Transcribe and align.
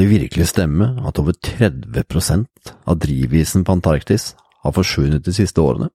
Det 0.00 0.06
virkelig 0.08 0.46
stemme 0.48 0.86
at 1.04 1.18
over 1.20 1.34
30 1.36 2.06
prosent 2.08 2.70
av 2.88 3.02
drivisen 3.02 3.66
på 3.68 3.74
Antarktis 3.74 4.30
har 4.64 4.72
forsvunnet 4.72 5.26
de 5.26 5.34
siste 5.36 5.60
årene? 5.60 5.90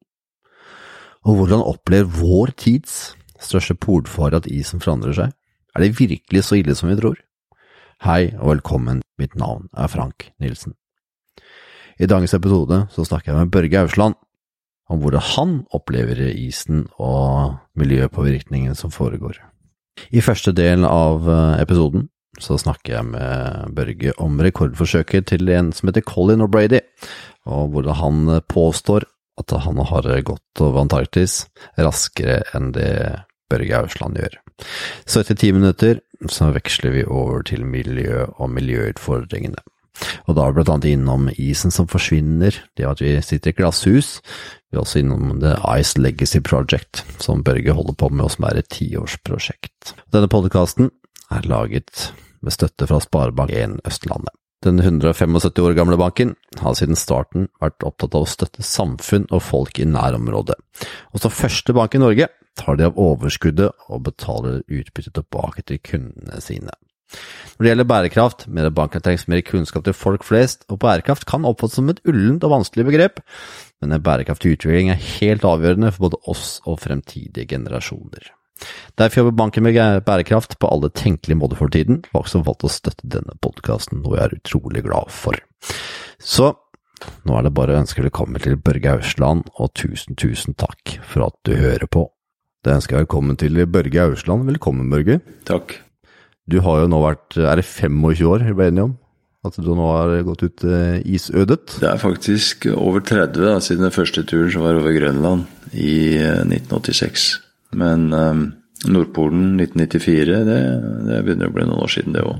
Og 1.25 1.39
hvordan 1.39 1.63
opplever 1.65 2.11
vår 2.13 2.53
tids 2.53 3.15
største 3.41 3.73
polfare 3.73 4.37
at 4.37 4.45
isen 4.45 4.83
forandrer 4.83 5.17
seg? 5.17 5.33
Er 5.73 5.81
det 5.81 5.97
virkelig 5.97 6.45
så 6.45 6.59
ille 6.59 6.77
som 6.77 6.91
vi 6.91 6.99
tror? 7.01 7.17
Hei 8.05 8.29
og 8.35 8.51
velkommen, 8.51 9.01
mitt 9.17 9.33
navn 9.33 9.71
er 9.73 9.89
Frank 9.89 10.29
Nilsen. 10.37 10.77
I 11.97 12.05
dagens 12.05 12.37
episode 12.37 12.83
så 12.93 13.09
snakker 13.09 13.33
jeg 13.33 13.41
med 13.41 13.57
Børge 13.57 13.87
Ausland 13.87 14.21
om 14.85 15.01
hvordan 15.01 15.29
han 15.33 15.59
opplever 15.73 16.27
isen 16.29 16.85
og 17.01 17.57
miljøpåvirkningen 17.73 18.77
som 18.77 18.93
foregår. 18.93 19.41
I 20.13 20.21
første 20.21 20.53
del 20.53 20.85
av 20.85 21.25
eh, 21.25 21.63
episoden 21.63 22.11
så 22.41 22.57
snakker 22.59 22.97
jeg 22.97 23.09
med 23.13 23.75
Børge 23.75 24.15
om 24.21 24.39
rekordforsøket 24.43 25.29
til 25.31 25.49
en 25.53 25.71
som 25.75 25.89
heter 25.89 26.05
Colin 26.05 26.43
O'Brady, 26.45 26.81
og 27.45 27.69
hvordan 27.73 27.99
han 28.01 28.41
påstår 28.51 29.05
at 29.39 29.51
han 29.65 29.79
har 29.91 30.07
gått 30.23 30.63
over 30.63 30.85
Antarktis 30.85 31.43
raskere 31.77 32.41
enn 32.55 32.71
det 32.75 32.91
Børge 33.51 33.83
Ausland 33.83 34.19
gjør. 34.19 34.39
Så 35.05 35.21
etter 35.21 35.37
ti 35.37 35.51
minutter 35.53 35.99
så 36.31 36.49
veksler 36.55 36.95
vi 36.95 37.05
over 37.05 37.43
til 37.45 37.65
miljø 37.67 38.25
og 38.39 38.49
miljøutfordringene. 38.55 39.59
Og 40.27 40.35
da 40.35 40.43
er 40.43 40.51
vi 40.51 40.57
blant 40.57 40.71
annet 40.73 40.89
innom 40.91 41.29
isen 41.39 41.71
som 41.71 41.87
forsvinner, 41.87 42.55
det 42.75 42.87
at 42.87 43.03
vi 43.03 43.13
sitter 43.23 43.53
i 43.53 43.57
glasshus. 43.59 44.17
Vi 44.67 44.75
er 44.75 44.83
også 44.83 44.99
innom 45.01 45.37
The 45.43 45.55
Ice 45.79 45.99
Legacy 45.99 46.41
Project, 46.43 47.05
som 47.23 47.43
Børge 47.47 47.75
holder 47.75 47.95
på 47.95 48.11
med, 48.11 48.25
og 48.27 48.35
som 48.35 48.47
er 48.49 48.59
et 48.59 48.71
tiårsprosjekt. 48.75 49.95
Denne 50.11 50.31
podkasten 50.31 50.91
er 51.31 51.47
laget 51.47 52.09
med 52.45 52.55
støtte 52.55 52.87
fra 52.89 53.01
Sparebank1 53.03 53.79
Østlandet. 53.87 54.33
Den 54.65 54.79
175 54.79 55.59
år 55.61 55.75
gamle 55.77 55.97
banken 55.99 56.33
har 56.57 56.73
siden 56.77 56.97
starten 56.97 57.49
vært 57.61 57.83
opptatt 57.85 58.15
av 58.17 58.25
å 58.25 58.29
støtte 58.29 58.65
samfunn 58.65 59.27
og 59.29 59.43
folk 59.45 59.77
i 59.77 59.85
nærområdet, 59.85 60.55
og 61.13 61.21
som 61.21 61.33
første 61.33 61.75
bank 61.75 61.93
i 61.93 62.01
Norge 62.01 62.31
tar 62.57 62.79
de 62.79 62.87
av 62.87 62.97
overskuddet 62.97 63.89
og 63.91 64.07
betaler 64.07 64.63
utbytte 64.65 65.13
tilbake 65.13 65.65
til 65.67 65.81
kundene 65.85 66.41
sine. 66.41 66.73
Når 67.55 67.63
det 67.63 67.69
gjelder 67.69 67.87
bærekraft, 67.91 68.47
mener 68.51 68.73
banken 68.73 69.03
trengs 69.03 69.27
mer 69.31 69.43
kunnskap 69.45 69.85
til 69.85 69.95
folk 69.95 70.25
flest, 70.25 70.65
og 70.71 70.81
bærekraft 70.81 71.27
kan 71.29 71.45
oppfattes 71.47 71.77
som 71.79 71.91
et 71.93 72.01
ullent 72.09 72.43
og 72.43 72.55
vanskelig 72.55 72.87
begrep, 72.89 73.21
men 73.83 73.93
en 73.95 74.03
bærekraftig 74.03 74.55
utvikling 74.57 74.89
er 74.91 75.05
helt 75.19 75.45
avgjørende 75.47 75.93
for 75.93 76.09
både 76.09 76.23
oss 76.33 76.57
og 76.65 76.81
fremtidige 76.83 77.47
generasjoner. 77.53 78.33
Derfor 78.95 79.21
jobber 79.21 79.37
banken 79.43 79.65
med 79.65 79.77
bærekraft 80.07 80.57
på 80.59 80.69
alle 80.71 80.89
tenkelige 80.95 81.37
måter 81.37 81.59
for 81.59 81.71
tiden, 81.71 82.03
og 82.13 82.23
også 82.23 82.43
valgt 82.45 82.67
å 82.67 82.71
støtte 82.71 83.09
denne 83.11 83.35
podkasten, 83.43 84.03
noe 84.03 84.19
jeg 84.19 84.29
er 84.29 84.37
utrolig 84.39 84.85
glad 84.85 85.11
for. 85.11 85.39
Så 86.19 86.53
nå 87.27 87.37
er 87.37 87.45
det 87.45 87.55
bare 87.57 87.75
å 87.75 87.81
ønske 87.83 88.03
velkommen 88.05 88.41
til 88.41 88.57
Børge 88.57 88.97
Ausland, 88.97 89.49
og 89.59 89.73
tusen, 89.77 90.15
tusen 90.19 90.55
takk 90.57 90.97
for 91.03 91.27
at 91.27 91.37
du 91.47 91.55
hører 91.59 91.89
på. 91.91 92.07
Det 92.65 92.73
ønsker 92.73 92.95
jeg 92.95 93.05
velkommen 93.05 93.37
til 93.37 93.59
Børge 93.69 94.07
Ausland. 94.07 94.47
Velkommen, 94.49 94.89
Børge. 94.89 95.19
Takk. 95.45 95.77
Du 96.49 96.59
har 96.61 96.83
jo 96.83 96.89
nå 96.91 96.99
vært 97.01 97.39
Er 97.41 97.57
det 97.57 97.65
25 97.65 98.21
år 98.29 98.43
vi 98.45 98.53
ble 98.53 98.69
enige 98.69 98.87
om? 98.91 98.95
At 99.45 99.57
du 99.61 99.71
nå 99.77 99.85
har 99.85 100.13
gått 100.25 100.41
ut 100.45 100.63
eh, 100.65 101.01
isødet? 101.05 101.77
Det 101.81 101.89
er 101.89 102.01
faktisk 102.01 102.65
over 102.73 103.03
30 103.05 103.37
da, 103.45 103.59
siden 103.61 103.85
den 103.85 103.93
første 103.93 104.23
turen 104.25 104.49
som 104.53 104.65
var 104.65 104.79
over 104.79 104.93
Grønland 104.95 105.45
i 105.73 106.17
1986. 106.17 107.44
Men 107.75 108.07
um, 108.13 108.45
Nordpolen 108.91 109.55
1994, 109.59 110.39
det, 110.47 110.59
det, 111.09 111.19
begynner 111.25 111.51
å 111.51 111.55
bli 111.55 111.67
noen 111.67 111.83
år 111.85 111.91
siden, 111.91 112.15
det 112.15 112.23
òg. 112.25 112.39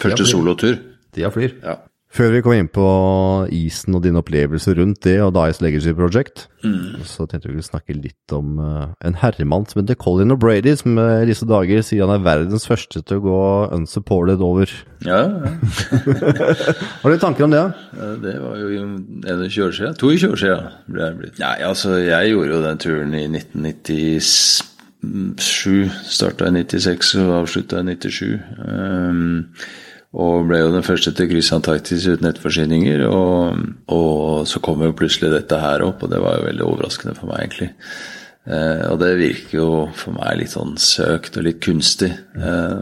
Første 0.00 0.26
solotur. 0.28 0.78
Tida 1.14 1.30
flyr. 1.34 1.56
Ja. 1.62 1.78
Før 2.14 2.28
vi 2.30 2.44
kommer 2.44 2.60
inn 2.62 2.68
på 2.70 2.84
isen 3.50 3.96
og 3.98 4.04
dine 4.04 4.20
opplevelser 4.20 4.76
rundt 4.78 5.00
det 5.02 5.16
og 5.24 5.32
Dice 5.34 5.58
Legacy 5.64 5.90
Project, 5.98 6.44
mm. 6.62 7.02
så 7.10 7.26
tenkte 7.26 7.50
vi 7.50 7.58
å 7.58 7.64
snakke 7.66 7.90
litt 7.96 8.30
om 8.36 8.60
uh, 8.62 8.94
en 9.02 9.16
herremann 9.18 9.66
som 9.66 9.80
heter 9.80 9.98
Colin 9.98 10.30
O'Brady, 10.30 10.76
som 10.78 10.94
i 10.94 11.26
disse 11.26 11.42
dager 11.50 11.82
sier 11.82 12.06
han 12.06 12.14
er 12.14 12.22
verdens 12.22 12.70
første 12.70 13.02
til 13.02 13.18
å 13.18 13.24
gå 13.24 13.66
unsupported 13.74 14.38
over. 14.46 14.70
Ja, 15.02 15.26
ja. 15.26 15.58
Har 17.02 17.10
du 17.10 17.18
tanker 17.18 17.42
om 17.48 17.52
det? 17.54 17.64
Ja, 17.98 18.14
det 18.22 18.38
var 18.44 18.54
jo 18.62 18.68
en 18.78 18.94
20 19.50 19.98
To 19.98 20.14
i 20.14 20.18
22 20.22 20.54
ble 20.94 21.02
jeg 21.08 21.18
blitt. 21.18 21.34
Nei, 21.42 21.66
altså, 21.66 21.98
jeg 21.98 22.30
gjorde 22.30 22.52
jo 22.52 22.62
den 22.62 22.78
turen 22.84 23.10
i 23.18 23.26
1997. 23.26 24.62
Starta 26.14 26.46
i 26.46 26.54
96 26.62 27.18
og 27.24 27.30
avslutta 27.40 27.82
i 27.82 27.84
97. 27.90 28.38
Um, 28.62 29.50
og 30.14 30.46
ble 30.46 30.60
jo 30.60 30.72
den 30.74 30.84
første 30.86 31.10
til 31.10 31.26
å 31.26 31.30
krysse 31.32 31.56
Antarktis 31.56 32.04
uten 32.06 32.28
etterforsyninger. 32.28 33.02
Og, 33.08 33.62
og, 33.90 34.44
så 34.46 34.60
kom 34.62 34.84
jo 34.84 34.94
plutselig 34.94 35.32
dette 35.32 35.58
her 35.58 35.82
opp, 35.86 36.04
og 36.04 36.12
det 36.12 36.20
var 36.22 36.38
jo 36.38 36.46
veldig 36.46 36.68
overraskende 36.68 37.16
for 37.18 37.30
meg, 37.30 37.42
egentlig. 37.42 37.70
Eh, 38.44 38.84
og 38.92 39.00
det 39.00 39.10
virker 39.18 39.58
jo 39.58 39.68
for 39.96 40.14
meg 40.14 40.38
litt 40.38 40.52
sånn 40.52 40.76
søkt 40.78 41.40
og 41.40 41.48
litt 41.48 41.58
kunstig. 41.64 42.12
Eh, 42.38 42.78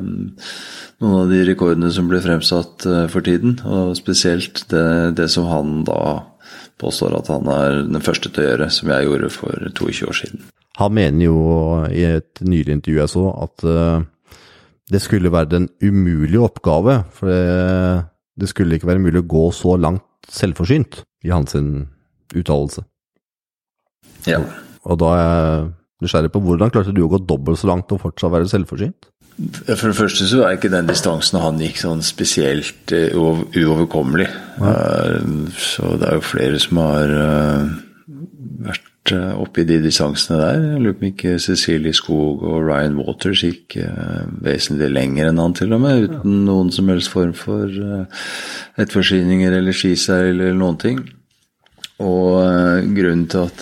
noen 1.03 1.19
av 1.23 1.33
de 1.33 1.41
rekordene 1.49 1.93
som 1.95 2.11
ble 2.11 2.21
fremsatt 2.21 2.85
eh, 2.91 3.07
for 3.13 3.25
tiden, 3.25 3.57
og 3.65 3.97
spesielt 3.97 4.67
det, 4.75 4.87
det, 5.17 5.31
som 5.33 5.49
han 5.49 5.87
da 5.89 6.03
påstår 6.83 7.17
at 7.17 7.33
han 7.33 7.49
er 7.49 7.85
den 7.87 8.05
første 8.05 8.29
til 8.29 8.45
å 8.45 8.49
gjøre, 8.51 8.73
som 8.75 8.93
jeg 8.93 9.09
gjorde 9.09 9.33
for 9.33 9.71
22 9.71 10.11
år 10.11 10.21
siden. 10.21 10.49
Han 10.81 10.97
mener 10.97 11.29
jo 11.31 11.39
i 11.93 12.05
et 12.09 12.43
nylig 12.45 12.81
intervju 12.81 13.01
jeg 13.05 13.17
så, 13.17 13.29
at 13.47 13.65
uh 13.73 14.03
det 14.93 15.01
skulle 15.03 15.33
være 15.33 15.61
en 15.61 15.69
umulig 15.83 16.41
oppgave. 16.43 17.03
For 17.17 17.31
det, 17.31 17.43
det, 18.41 18.51
skulle 18.51 18.79
ikke 18.79 18.91
være 18.91 19.03
mulig 19.03 19.23
å 19.23 19.31
gå 19.35 19.47
så 19.57 19.77
langt 19.81 20.05
selvforsynt, 20.33 21.03
i 21.23 21.31
hans 21.31 21.55
uttalelse. 21.55 22.83
Ja. 24.27 24.41
Og 24.83 24.99
da 24.99 25.15
er 25.15 25.23
jeg 25.23 25.71
nysgjerrig 26.03 26.33
på 26.35 26.43
hvordan 26.43 26.73
klarte 26.75 26.95
du 26.95 27.05
å 27.05 27.11
gå 27.13 27.23
dobbelt 27.23 27.61
så 27.61 27.71
langt 27.71 27.93
og 27.95 28.03
fortsatt 28.03 28.35
være 28.35 28.51
selvforsynt? 28.51 29.09
For 29.65 29.89
det 29.89 29.97
første 29.97 30.27
så 30.29 30.43
er 30.45 30.57
ikke 30.59 30.71
den 30.73 30.91
distansen 30.91 31.41
han 31.41 31.61
gikk 31.63 31.79
sånn 31.81 32.03
spesielt 32.05 32.93
uh, 32.93 33.41
uoverkommelig. 33.57 34.29
Ja. 34.61 34.75
Uh, 35.23 35.47
så 35.57 35.95
det 35.99 36.11
er 36.11 36.19
jo 36.19 36.27
flere 36.27 36.61
som 36.63 36.83
har 36.83 37.15
uh, 37.17 37.71
vært 38.69 38.92
Eh, 39.11 39.33
oppi 39.35 39.65
de 39.67 39.81
distansene 39.83 40.39
der. 40.39 40.61
Jeg 40.63 40.83
lurer 40.83 40.95
på 40.95 41.03
om 41.03 41.09
ikke 41.09 41.39
Cecilie 41.43 41.95
Skog 41.97 42.45
og 42.47 42.69
Ryan 42.69 43.01
Waters 43.01 43.41
gikk 43.43 43.75
uh, 43.83 44.29
vesentlig 44.45 44.93
lenger 44.93 45.31
enn 45.31 45.41
han, 45.43 45.57
til 45.59 45.75
og 45.75 45.83
med, 45.83 46.05
uten 46.07 46.37
ja. 46.37 46.43
noen 46.47 46.71
som 46.71 46.93
helst 46.93 47.11
form 47.11 47.33
for 47.35 47.67
uh, 47.67 48.23
etterforsyninger 48.79 49.59
eller 49.59 49.75
skiseil 49.75 50.37
eller 50.37 50.55
noen 50.55 50.79
ting. 50.79 51.03
Og 52.03 52.87
grunnen 52.97 53.27
til 53.31 53.45
at 53.45 53.61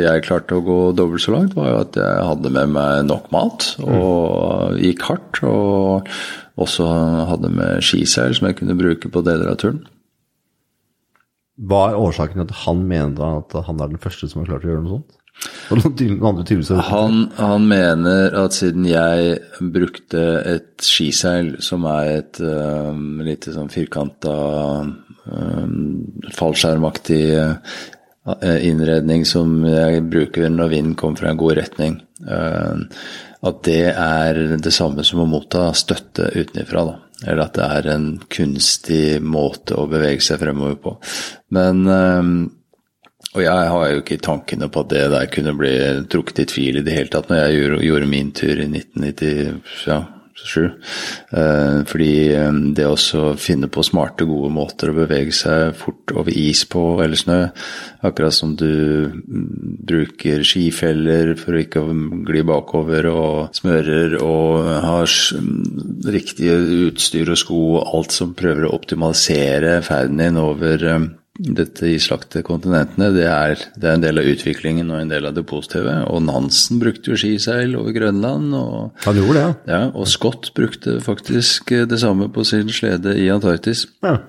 jeg 0.00 0.22
klarte 0.24 0.56
å 0.56 0.62
gå 0.64 0.76
dobbelt 0.96 1.20
så 1.20 1.34
langt, 1.34 1.56
var 1.58 1.66
jo 1.68 1.80
at 1.82 1.98
jeg 2.00 2.28
hadde 2.30 2.52
med 2.54 2.70
meg 2.72 3.02
nok 3.04 3.26
mat 3.34 3.66
og 3.84 4.78
gikk 4.80 5.04
hardt. 5.10 5.42
Og 5.44 6.08
også 6.62 6.86
hadde 7.28 7.50
med 7.52 7.84
skiseil 7.84 8.32
som 8.38 8.48
jeg 8.48 8.62
kunne 8.62 8.78
bruke 8.78 9.12
på 9.12 9.24
deler 9.26 9.52
av 9.52 9.60
turen. 9.60 9.82
Hva 11.62 11.82
er 11.90 11.98
årsaken 12.00 12.40
til 12.40 12.48
at 12.48 12.62
han 12.64 12.86
mener 12.88 13.42
at 13.42 13.58
han 13.68 13.82
er 13.82 13.92
den 13.92 14.02
første 14.02 14.28
som 14.28 14.42
har 14.42 14.52
klart 14.52 14.66
å 14.66 14.72
gjøre 14.72 14.84
noe 14.84 14.96
sånt? 14.98 15.18
Han, 16.86 17.22
han, 17.38 17.64
mener 17.66 18.34
at 18.36 18.54
siden 18.54 18.84
jeg 18.86 19.38
brukte 19.74 20.20
et 20.46 20.84
skiseil 20.84 21.56
som 21.64 21.86
er 21.88 22.10
et 22.18 22.42
um, 22.44 23.22
lite 23.24 23.54
sånn 23.54 23.72
firkanta 23.72 24.36
um, 24.84 25.72
fallskjermaktig 26.36 27.22
uh, 27.40 27.56
innredning 28.62 29.24
som 29.26 29.64
jeg 29.66 30.04
bruker 30.12 30.52
når 30.52 30.74
vinden 30.76 30.96
kommer 31.00 31.24
fra 31.24 31.32
en 31.32 31.40
god 31.40 31.58
retning, 31.58 31.98
uh, 32.28 32.76
at 33.42 33.62
det 33.66 33.90
er 33.90 34.38
det 34.62 34.72
samme 34.74 35.04
som 35.06 35.22
å 35.24 35.28
motta 35.28 35.70
støtte 35.74 36.30
utenfra. 36.36 36.86
Eller 37.26 37.44
at 37.44 37.58
det 37.58 37.68
er 37.78 37.88
en 37.92 38.06
kunstig 38.30 39.20
måte 39.22 39.76
å 39.78 39.88
bevege 39.90 40.22
seg 40.24 40.40
fremover 40.42 40.78
på. 40.82 40.96
Men 41.54 41.86
ehm, 41.90 42.34
Og 43.32 43.40
jeg 43.40 43.68
har 43.72 43.84
jo 43.88 44.00
ikke 44.02 44.18
tankene 44.20 44.66
på 44.68 44.82
at 44.82 44.90
det 44.92 45.04
der 45.08 45.28
kunne 45.32 45.54
bli 45.56 45.72
trukket 46.12 46.42
i 46.42 46.44
tvil 46.50 46.80
i 46.80 46.82
det 46.84 46.92
hele 46.92 47.08
tatt 47.08 47.30
når 47.30 47.38
jeg 47.38 47.54
gjorde, 47.56 47.78
gjorde 47.86 48.08
min 48.10 48.32
tur 48.36 48.58
i 48.60 48.66
1997. 48.68 49.86
Ja, 49.88 50.00
Eh, 50.32 51.82
fordi 51.88 52.12
eh, 52.32 52.52
det 52.76 52.86
å 52.88 53.22
finne 53.40 53.68
på 53.72 53.84
smarte, 53.86 54.26
gode 54.28 54.50
måter 54.54 54.90
å 54.90 54.96
bevege 54.96 55.34
seg 55.36 55.76
fort 55.78 56.12
over 56.16 56.32
is 56.32 56.64
på 56.68 56.84
eller 57.04 57.20
snø, 57.20 57.38
akkurat 58.02 58.34
som 58.34 58.54
du 58.58 59.12
mm, 59.12 59.78
bruker 59.86 60.44
skifeller 60.46 61.34
for 61.40 61.56
å 61.56 61.62
ikke 61.62 61.84
gli 62.28 62.44
bakover, 62.48 63.08
og 63.12 63.56
smører 63.56 64.18
og 64.22 64.72
har 64.86 65.16
riktige 66.12 66.32
riktig 66.32 66.52
utstyr 66.88 67.32
og 67.32 67.40
sko 67.40 67.60
og 67.78 67.96
alt 67.96 68.14
som 68.14 68.34
prøver 68.36 68.66
å 68.66 68.74
optimalisere 68.76 69.80
ferden 69.84 70.22
din 70.22 70.40
over, 70.40 70.84
eh, 70.84 71.08
dette 71.42 71.88
islagte 71.90 72.44
kontinentene, 72.46 73.10
det 73.14 73.26
er, 73.26 73.62
det 73.74 73.88
er, 73.88 73.96
en 73.96 74.04
del 74.04 74.20
av 74.22 74.28
utviklingen 74.30 74.90
og 74.92 75.00
en 75.02 75.12
del 75.12 75.26
av 75.26 75.36
det 75.36 75.44
positive. 75.48 75.96
Og 76.12 76.22
Nansen 76.26 76.78
brukte 76.82 77.12
jo 77.12 77.18
skiseil 77.18 77.74
over 77.78 77.94
Grønland. 77.96 78.52
Og, 78.58 78.92
Han 79.06 79.18
gjorde 79.18 79.38
det, 79.38 79.46
ja. 79.46 79.54
ja. 79.74 79.80
Og 79.92 80.10
Scott 80.10 80.52
brukte 80.56 81.00
faktisk 81.02 81.74
det 81.90 82.00
samme 82.02 82.30
på 82.32 82.46
sin 82.46 82.70
slede 82.72 83.16
i 83.18 83.30
Antarktis. 83.32 83.88
Ja. 84.04 84.20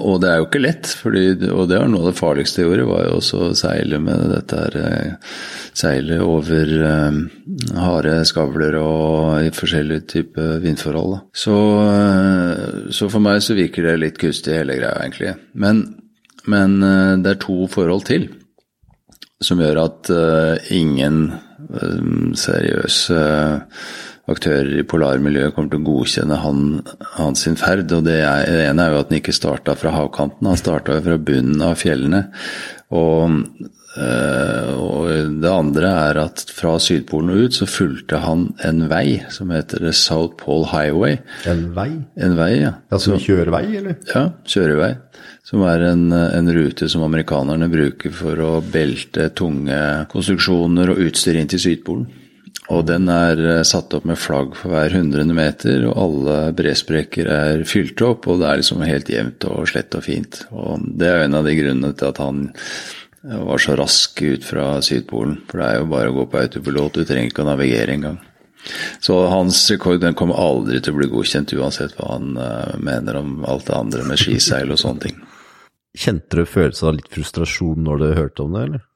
Og 0.00 0.22
det 0.22 0.30
er 0.30 0.38
jo 0.40 0.46
ikke 0.46 0.62
lett, 0.62 0.88
fordi, 1.02 1.24
og 1.52 1.66
det 1.68 1.76
var 1.76 1.90
noe 1.90 2.06
av 2.06 2.12
det 2.12 2.16
farligste 2.16 2.62
jeg 2.62 2.70
gjorde, 2.70 2.86
var 2.88 3.02
jo 3.04 3.16
også 3.18 3.40
å 3.44 3.56
seile 3.58 3.98
med 4.00 4.22
dette 4.32 4.60
her 4.62 4.78
eh, 4.80 5.34
Seile 5.72 6.18
over 6.20 6.68
um, 6.84 7.18
harde 7.80 8.18
skavler 8.28 8.74
og 8.76 9.46
i 9.46 9.52
forskjellige 9.56 10.04
typer 10.10 10.58
vindforhold. 10.60 11.14
Så, 11.32 11.56
så, 12.92 13.08
for 13.08 13.24
meg 13.24 13.40
så 13.40 13.56
virker 13.56 13.88
det 13.88 13.94
litt 14.02 14.20
kustig 14.20 14.58
hele 14.58 14.76
greia, 14.76 14.98
egentlig. 15.00 15.32
Men, 15.56 15.80
men 16.50 16.78
uh, 16.82 17.18
det 17.22 17.34
er 17.34 17.42
to 17.42 17.66
forhold 17.70 18.06
til 18.10 18.30
som 19.42 19.58
gjør 19.58 19.80
at 19.82 20.10
uh, 20.14 20.70
ingen 20.70 21.32
seriøse 22.38 23.18
aktører 24.30 24.68
i 24.78 24.86
polarmiljøet 24.86 25.54
kommer 25.54 25.72
til 25.72 25.82
å 25.82 25.86
godkjenne 25.86 26.38
han, 26.42 26.64
hans 27.16 27.44
sin 27.46 27.58
ferd. 27.58 27.90
og 27.90 28.04
det, 28.06 28.20
er, 28.22 28.46
det, 28.46 28.66
ene 28.68 28.84
er 28.84 28.94
jo 28.94 29.02
at 29.02 29.10
han 29.10 29.18
ikke 29.18 29.34
starta 29.34 29.74
fra 29.78 29.94
havkanten, 29.96 30.46
han 30.46 30.60
starta 30.60 30.98
fra 31.02 31.18
bunnen 31.18 31.62
av 31.64 31.78
fjellene. 31.80 32.24
Og, 32.94 33.40
og, 33.92 35.08
det 35.42 35.50
andre 35.50 35.90
er 36.08 36.20
at 36.22 36.44
fra 36.54 36.78
Sydpolen 36.80 37.32
og 37.34 37.46
ut 37.46 37.56
så 37.58 37.68
fulgte 37.68 38.22
han 38.22 38.46
en 38.64 38.86
vei 38.88 39.20
som 39.32 39.52
heter 39.52 39.84
South 39.92 40.38
Pole 40.40 40.70
Highway. 40.70 41.18
En 41.50 41.66
vei? 41.76 41.90
En 42.16 42.38
vei, 42.38 42.52
ja. 42.62 42.72
Altså 42.92 43.16
en 43.16 43.24
kjørevei, 43.24 43.66
eller? 43.82 43.98
Ja, 44.14 44.30
kjørevei. 44.48 44.94
Som 45.44 45.66
er 45.68 45.84
en, 45.90 46.06
en, 46.14 46.48
rute 46.54 46.88
som 46.88 47.04
amerikanerne 47.04 47.68
bruker 47.68 48.14
for 48.14 48.40
å 48.40 48.52
belte 48.64 49.28
tunge 49.36 49.78
konstruksjoner 50.12 50.94
og 50.94 51.02
utstyr 51.08 51.40
inn 51.40 51.50
til 51.50 51.60
Sydpolen. 51.60 52.08
Og 52.72 52.86
den 52.86 53.08
er 53.10 53.40
eh, 53.42 53.64
satt 53.66 53.92
opp 53.96 54.06
med 54.08 54.20
flagg 54.20 54.54
for 54.56 54.72
hver 54.72 54.94
hundrede 54.94 55.34
meter, 55.34 55.82
og 55.90 55.98
alle 55.98 56.36
bresprekker 56.56 57.28
er 57.28 57.64
fylt 57.68 58.00
opp, 58.06 58.28
og 58.30 58.40
det 58.40 58.48
er 58.48 58.60
liksom 58.62 58.84
helt 58.86 59.10
jevnt 59.10 59.46
og 59.50 59.66
slett 59.68 59.96
og 59.98 60.06
fint. 60.06 60.44
Og 60.54 60.86
det 61.00 61.10
er 61.10 61.24
en 61.26 61.36
av 61.40 61.48
de 61.48 61.56
grunnene 61.58 61.92
til 61.98 62.12
at 62.12 62.22
han 62.22 62.46
var 63.22 63.62
så 63.62 63.76
rask 63.78 64.22
ut 64.22 64.44
fra 64.44 64.66
Sydpolen. 64.82 65.40
For 65.48 65.62
det 65.62 65.68
er 65.68 65.80
jo 65.80 65.90
bare 65.92 66.10
å 66.10 66.16
gå 66.16 66.28
på 66.30 66.40
autopilot, 66.42 66.98
du 66.98 67.08
trenger 67.08 67.30
ikke 67.30 67.44
å 67.44 67.50
navigere 67.52 67.94
engang. 67.94 68.20
Så 69.02 69.16
hans 69.26 69.58
rekord 69.70 70.00
den 70.02 70.14
kommer 70.18 70.38
aldri 70.38 70.78
til 70.82 70.94
å 70.94 71.00
bli 71.00 71.10
godkjent, 71.10 71.54
uansett 71.58 71.96
hva 71.98 72.14
han 72.14 72.36
uh, 72.38 72.78
mener 72.78 73.18
om 73.18 73.42
alt 73.48 73.66
det 73.68 73.78
andre 73.78 74.06
med 74.06 74.22
skiseil 74.22 74.70
og 74.70 74.80
sånne 74.82 75.08
ting. 75.08 75.20
Kjente 75.98 76.40
du 76.40 76.48
følelsen 76.48 76.88
av 76.88 76.96
litt 76.96 77.10
frustrasjon 77.12 77.82
når 77.84 78.02
du 78.02 78.08
hørte 78.16 78.46
om 78.46 78.56
det, 78.56 78.64
eller? 78.68 78.88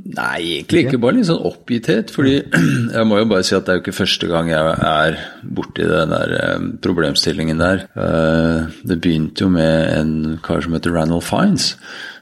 Nei, 0.00 0.38
egentlig 0.54 0.86
ikke. 0.86 1.00
Bare 1.02 1.18
litt 1.18 1.28
sånn 1.28 1.42
oppgitthet. 1.50 2.12
fordi 2.14 2.36
jeg 2.96 3.08
må 3.08 3.18
jo 3.20 3.28
bare 3.28 3.44
si 3.46 3.56
at 3.56 3.66
det 3.66 3.72
er 3.72 3.80
jo 3.80 3.84
ikke 3.84 3.98
første 3.98 4.30
gang 4.30 4.48
jeg 4.48 4.76
er 4.90 5.18
borti 5.58 5.88
den 5.88 6.14
der 6.14 6.36
eh, 6.38 6.68
problemstillingen 6.84 7.60
der. 7.60 7.84
Eh, 7.92 8.78
det 8.86 9.00
begynte 9.02 9.44
jo 9.44 9.50
med 9.52 9.90
en 9.98 10.14
kar 10.44 10.64
som 10.64 10.76
heter 10.76 10.94
Randall 10.96 11.24
Fines, 11.24 11.74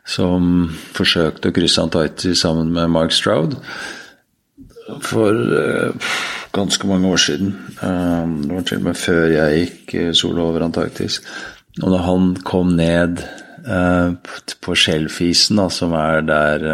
som 0.09 0.69
forsøkte 0.97 1.51
å 1.51 1.57
krysse 1.57 1.83
Antarktis 1.85 2.45
sammen 2.45 2.73
med 2.73 2.93
Mark 2.95 3.13
Stroud 3.13 3.59
for 5.05 5.37
uh, 5.37 6.13
ganske 6.57 6.89
mange 6.89 7.11
år 7.13 7.21
siden. 7.21 7.51
Det 7.77 8.55
var 8.55 8.65
til 8.65 8.81
og 8.81 8.87
med 8.87 8.97
før 8.97 9.27
jeg 9.35 9.59
gikk 9.61 9.93
solo 10.17 10.47
over 10.49 10.65
Antarktis. 10.65 11.21
Og 11.83 11.93
da 11.93 12.01
han 12.07 12.33
kom 12.41 12.73
ned 12.79 13.21
på 14.65 14.77
Skjelfisen, 14.81 15.61
som 15.71 15.93
er 15.93 16.25
der 16.25 16.65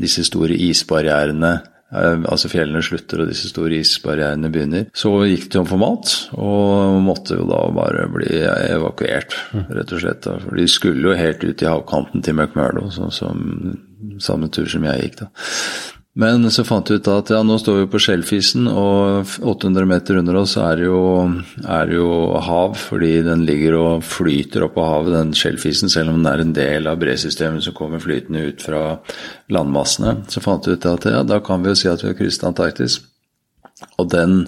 disse 0.00 0.24
store 0.26 0.56
isbarrierene 0.68 1.52
eh, 1.58 1.74
Altså 1.88 2.50
fjellene 2.52 2.82
slutter 2.84 3.22
og 3.22 3.30
disse 3.30 3.48
store 3.48 3.78
isbarrierene 3.80 4.50
begynner. 4.52 4.88
Så 4.96 5.12
gikk 5.24 5.46
de 5.46 5.54
tom 5.56 5.68
for 5.70 5.80
mat, 5.80 6.12
og 6.36 6.98
måtte 7.04 7.38
jo 7.38 7.46
da 7.48 7.62
bare 7.72 8.04
bli 8.12 8.42
evakuert, 8.44 9.36
rett 9.72 9.94
og 9.96 10.02
slett. 10.02 10.28
For 10.44 10.58
de 10.58 10.66
skulle 10.68 11.10
jo 11.12 11.16
helt 11.18 11.44
ut 11.44 11.64
i 11.64 11.70
havkanten 11.70 12.24
til 12.24 12.36
McMurdo, 12.36 12.90
sånn 12.92 13.14
som 13.14 13.46
samme 14.22 14.50
tur 14.52 14.68
som 14.68 14.84
jeg 14.86 15.06
gikk, 15.06 15.22
da. 15.22 15.30
Men 16.18 16.48
så 16.50 16.64
fant 16.66 16.88
vi 16.90 16.96
ut 16.98 17.08
at 17.12 17.30
ja, 17.30 17.44
nå 17.46 17.60
står 17.62 17.76
vi 17.78 17.90
på 17.92 18.00
Skjellfisen, 18.02 18.66
og 18.66 19.36
800 19.38 19.86
meter 19.86 20.18
under 20.18 20.40
oss 20.40 20.56
er 20.58 20.82
jo, 20.82 21.00
er 21.62 21.92
jo 21.94 22.08
hav, 22.42 22.74
fordi 22.80 23.12
den 23.22 23.44
ligger 23.46 23.76
og 23.78 24.06
flyter 24.06 24.66
opp 24.66 24.80
av 24.82 24.88
havet, 24.90 25.14
den 25.14 25.30
Skjellfisen, 25.38 25.92
selv 25.92 26.10
om 26.10 26.18
den 26.18 26.26
er 26.32 26.42
en 26.42 26.56
del 26.56 26.90
av 26.90 26.98
bresystemet 26.98 27.62
som 27.62 27.76
kommer 27.78 28.02
flytende 28.02 28.48
ut 28.50 28.66
fra 28.66 28.82
landmassene. 29.54 30.16
Så 30.32 30.42
fant 30.42 30.66
vi 30.66 30.74
ut 30.74 30.90
at 30.90 31.06
ja, 31.06 31.22
da 31.22 31.38
kan 31.44 31.62
vi 31.62 31.70
jo 31.70 31.78
si 31.78 31.92
at 31.92 32.02
vi 32.02 32.10
har 32.10 32.18
krysset 32.18 32.48
Antarktis. 32.50 32.98
Og 34.02 34.10
den 34.10 34.40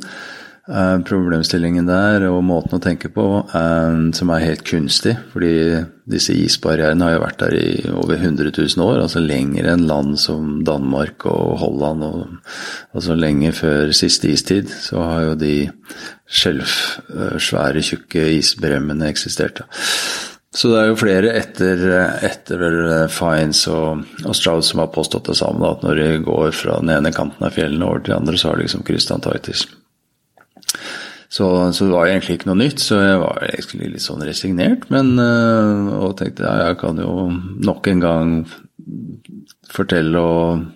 problemstillingen 1.07 1.89
der 1.89 2.23
og 2.29 2.45
måten 2.47 2.77
å 2.77 2.83
tenke 2.83 3.11
på 3.11 3.25
eh, 3.43 3.97
som 4.15 4.31
er 4.31 4.45
helt 4.45 4.63
kunstig. 4.67 5.17
Fordi 5.33 5.55
disse 6.11 6.35
isbarrierene 6.35 7.07
har 7.07 7.17
jo 7.17 7.25
vært 7.25 7.43
der 7.43 7.57
i 7.59 7.71
over 7.91 8.17
100 8.17 8.53
000 8.55 8.85
år, 8.85 9.03
altså 9.03 9.23
lenger 9.23 9.67
enn 9.73 9.89
land 9.91 10.19
som 10.23 10.61
Danmark 10.67 11.27
og 11.31 11.59
Holland. 11.63 12.07
Og, 12.07 12.55
altså 12.95 13.19
lenge 13.19 13.53
før 13.57 13.95
siste 13.97 14.31
istid 14.31 14.71
så 14.71 15.03
har 15.03 15.27
jo 15.29 15.39
de 15.41 15.55
skjelvsvære, 16.31 17.83
tjukke 17.83 18.27
isbremmene 18.39 19.11
eksistert. 19.11 19.65
Så 20.55 20.73
det 20.73 20.79
er 20.81 20.89
jo 20.91 20.99
flere 20.99 21.35
etter, 21.39 21.83
etter 22.27 22.65
Fines 23.15 23.63
og, 23.71 24.03
og 24.25 24.35
Strauss 24.35 24.73
som 24.73 24.83
har 24.83 24.91
påstått 24.95 25.31
det 25.31 25.39
samme, 25.39 25.63
at 25.67 25.85
når 25.87 26.01
de 26.01 26.09
går 26.27 26.51
fra 26.55 26.81
den 26.83 26.91
ene 26.97 27.15
kanten 27.15 27.47
av 27.47 27.55
fjellene 27.55 27.87
over 27.87 28.03
til 28.03 28.15
den 28.15 28.25
andre, 28.25 28.39
så 28.39 28.51
har 28.51 28.59
de 28.59 28.67
liksom 28.67 28.83
krysset 28.87 29.15
Antarktis. 29.15 29.69
Så, 31.31 31.47
så, 31.73 31.87
det 31.87 31.95
var 31.95 32.09
egentlig 32.11 32.41
ikke 32.41 32.49
noe 32.51 32.59
nytt, 32.59 32.83
så 32.83 32.97
jeg 33.05 33.19
var 33.23 33.45
egentlig 33.47 33.93
litt 33.93 34.03
sånn 34.03 34.25
resignert. 34.27 34.89
Men, 34.91 35.13
øh, 35.23 35.93
og 36.01 36.17
tenkte 36.19 36.43
ja, 36.43 36.57
jeg 36.67 36.81
kan 36.81 36.99
jo 36.99 37.31
nok 37.63 37.87
en 37.93 38.03
gang 38.03 38.33
fortelle 39.71 40.19
og, 40.19 40.67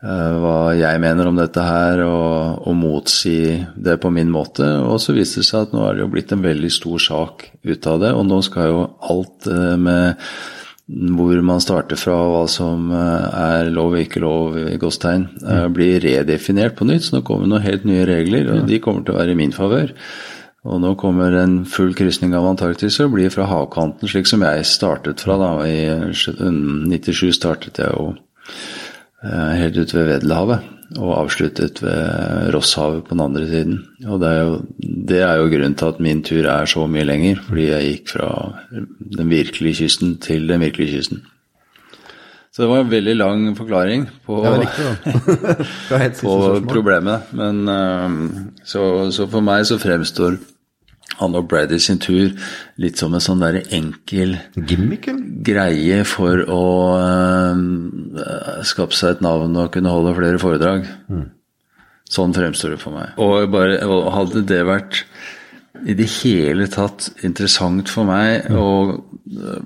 uh, 0.00 0.32
hva 0.40 0.56
jeg 0.78 1.02
mener 1.02 1.28
om 1.28 1.36
dette 1.36 1.60
her, 1.60 2.00
og, 2.06 2.64
og, 2.64 2.72
motsi 2.78 3.38
det 3.76 3.98
på 4.00 4.12
min 4.14 4.32
måte. 4.32 4.64
Og 4.86 4.96
så 5.02 5.12
viste 5.16 5.42
det 5.42 5.50
seg 5.50 5.66
at 5.66 5.76
nå 5.76 5.84
er 5.84 5.96
det 5.96 6.06
jo 6.06 6.12
blitt 6.14 6.32
en 6.32 6.44
veldig 6.46 6.72
stor 6.72 7.02
sak 7.10 7.48
ut 7.66 7.90
av 7.92 8.00
det, 8.04 8.14
og 8.16 8.24
nå 8.30 8.40
skal 8.48 8.72
jo 8.72 8.84
alt 9.12 9.50
uh, 9.52 9.74
med 9.76 10.16
hvor 10.86 11.40
man 11.42 11.62
starter 11.62 11.98
fra 11.98 12.14
hva 12.30 12.44
som 12.50 12.92
eh, 12.94 13.26
er 13.42 13.72
lov 13.74 13.96
og 13.96 14.04
ikke 14.04 14.22
lov 14.22 14.58
i 14.60 14.78
gåstegn, 14.78 15.26
eh, 15.42 15.64
mm. 15.66 15.74
blir 15.74 15.98
redefinert 16.04 16.76
på 16.78 16.86
nytt. 16.86 17.08
Så 17.08 17.16
nå 17.16 17.24
kommer 17.26 17.50
noen 17.50 17.66
helt 17.66 17.86
nye 17.88 18.06
regler, 18.06 18.52
og 18.54 18.70
de 18.70 18.78
kommer 18.82 19.02
til 19.02 19.16
å 19.16 19.18
være 19.18 19.34
i 19.34 19.40
min 19.40 19.54
favør. 19.54 19.92
Og 20.66 20.80
nå 20.82 20.94
kommer 20.98 21.34
en 21.38 21.60
full 21.70 21.92
krysning 21.94 22.32
av 22.34 22.46
Antarktis 22.46 22.98
og 23.02 23.12
blir 23.14 23.30
fra 23.34 23.46
havkanten, 23.50 24.10
slik 24.10 24.26
som 24.30 24.42
jeg 24.42 24.66
startet 24.66 25.22
fra. 25.22 25.36
da, 25.38 25.50
I 25.66 26.10
97 26.10 27.34
startet 27.34 27.82
jeg 27.82 27.92
jo 27.94 28.14
helt 29.24 29.78
ute 29.78 29.96
ved 29.96 30.10
Vedelhavet 30.10 30.72
og 30.94 31.12
avsluttet 31.18 31.80
ved 31.82 32.52
Rosshavet 32.54 33.04
på 33.04 33.14
den 33.14 33.24
andre 33.24 33.46
siden. 33.48 33.78
Og 34.06 34.20
det 34.22 34.28
er, 34.28 34.42
jo, 34.42 34.58
det 35.08 35.20
er 35.20 35.40
jo 35.40 35.48
grunnen 35.50 35.74
til 35.74 35.92
at 35.92 36.02
min 36.02 36.22
tur 36.22 36.46
er 36.46 36.68
så 36.70 36.86
mye 36.86 37.06
lenger, 37.06 37.40
fordi 37.48 37.64
jeg 37.70 37.88
gikk 37.90 38.12
fra 38.14 38.28
den 39.16 39.30
virkelige 39.32 39.80
kysten 39.82 40.16
til 40.22 40.46
den 40.48 40.62
virkelige 40.62 40.98
kysten. 40.98 41.24
Så 42.54 42.62
det 42.62 42.70
var 42.70 42.80
en 42.80 42.90
veldig 42.90 43.16
lang 43.16 43.56
forklaring 43.56 44.06
på, 44.24 44.38
på 46.22 46.36
problemet. 46.70 47.32
Men 47.36 47.68
eh, 47.68 48.20
så, 48.64 49.10
så 49.12 49.26
for 49.28 49.44
meg 49.44 49.66
så 49.68 49.76
fremstår 49.82 50.38
han 51.16 51.38
og 51.38 51.46
Brady 51.48 51.78
sin 51.80 52.00
tur 52.02 52.34
litt 52.82 53.00
som 53.00 53.14
en 53.14 53.22
sånn 53.24 53.40
der 53.40 53.62
enkel 53.74 54.36
Gimmicken? 54.56 55.22
greie 55.46 56.02
for 56.08 56.42
å 56.52 56.66
uh, 57.00 58.60
skape 58.66 58.96
seg 58.96 59.16
et 59.16 59.24
navn 59.24 59.56
og 59.56 59.72
kunne 59.74 59.92
holde 59.92 60.16
flere 60.18 60.42
foredrag. 60.42 60.84
Mm. 61.08 61.24
Sånn 62.10 62.36
fremstår 62.36 62.76
det 62.76 62.82
for 62.82 62.94
meg. 62.94 63.16
Og 63.22 63.48
bare, 63.50 63.80
hadde 64.14 64.44
det 64.46 64.62
vært 64.68 65.02
i 65.84 65.94
det 65.96 66.06
hele 66.22 66.68
tatt 66.72 67.10
interessant 67.26 67.90
for 67.92 68.08
meg 68.08 68.46
mm. 68.48 68.56
å 68.56 68.68
eh, 68.94 69.64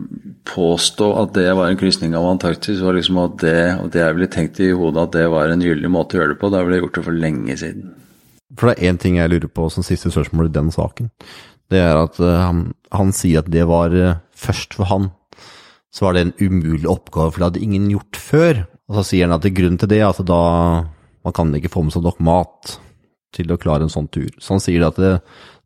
påstå 0.48 1.10
at 1.20 1.34
det 1.36 1.46
var 1.54 1.70
en 1.70 1.78
krysning 1.78 2.16
av 2.18 2.26
Antarktis, 2.32 2.80
var 2.82 2.96
liksom 2.96 3.20
at 3.22 3.36
det, 3.44 3.60
og 3.78 3.92
det 3.94 4.02
jeg 4.02 4.16
ville 4.16 4.30
tenkt 4.32 4.62
i 4.64 4.72
hodet 4.72 5.04
at 5.04 5.18
det 5.18 5.26
var 5.30 5.52
en 5.52 5.62
gyldig 5.62 5.92
måte 5.92 6.16
å 6.16 6.22
gjøre 6.22 6.34
det 6.34 6.40
på, 6.40 6.50
da 6.50 6.64
ville 6.64 6.80
jeg 6.80 6.86
gjort 6.86 6.98
det 6.98 7.04
for 7.06 7.20
lenge 7.26 7.58
siden. 7.60 7.92
For 8.58 8.70
det 8.70 8.78
er 8.78 8.90
én 8.90 8.98
ting 9.00 9.16
jeg 9.18 9.30
lurer 9.30 9.50
på 9.52 9.68
som 9.70 9.86
siste 9.86 10.10
spørsmål 10.12 10.50
i 10.50 10.54
den 10.54 10.70
saken. 10.74 11.10
Det 11.70 11.78
er 11.78 11.94
at 12.00 12.18
uh, 12.18 12.40
han, 12.42 12.64
han, 12.90 13.12
sier 13.14 13.44
at 13.44 13.50
det 13.52 13.66
var 13.70 13.94
uh, 13.94 14.18
først 14.34 14.74
for 14.78 14.90
han. 14.90 15.10
Så 15.94 16.06
var 16.06 16.14
det 16.14 16.24
en 16.24 16.36
umulig 16.40 16.88
oppgave, 16.90 17.30
for 17.30 17.38
det 17.38 17.48
hadde 17.48 17.64
ingen 17.66 17.88
gjort 17.92 18.18
før. 18.18 18.64
Og 18.90 18.98
så 18.98 19.06
sier 19.10 19.28
han 19.28 19.36
at 19.36 19.46
grunnen 19.54 19.78
til 19.78 19.90
det 19.90 20.00
er 20.02 20.10
at 20.10 20.22
da 20.26 20.42
man 21.20 21.36
kan 21.36 21.52
ikke 21.54 21.70
få 21.72 21.84
med 21.84 21.94
seg 21.94 22.06
nok 22.06 22.22
mat 22.24 22.78
til 23.34 23.50
å 23.52 23.58
klare 23.60 23.86
en 23.86 23.92
sånn 23.92 24.08
tur. 24.10 24.30
Så 24.42 24.56
han 24.56 24.62
sier 24.62 24.82
at 24.86 24.98
det, 24.98 25.12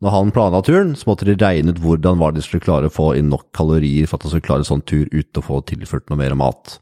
når 0.05 0.13
han 0.13 0.33
planla 0.37 0.61
turen, 0.67 0.93
så 0.99 1.09
måtte 1.09 1.29
de 1.29 1.37
regne 1.41 1.73
ut 1.73 1.81
hvordan 1.81 2.19
var 2.21 2.35
de 2.35 2.43
skulle 2.45 2.65
klare 2.65 2.91
å 2.91 2.93
få 2.93 3.15
inn 3.19 3.31
nok 3.33 3.47
kalorier 3.57 4.09
for 4.09 4.19
at 4.19 4.27
de 4.27 4.33
skulle 4.35 4.49
klare 4.49 4.65
en 4.65 4.73
sånn 4.75 4.85
tur 4.85 5.07
uten 5.13 5.41
å 5.41 5.47
få 5.47 5.63
tilført 5.71 6.11
noe 6.11 6.21
mer 6.21 6.37
mat. 6.37 6.77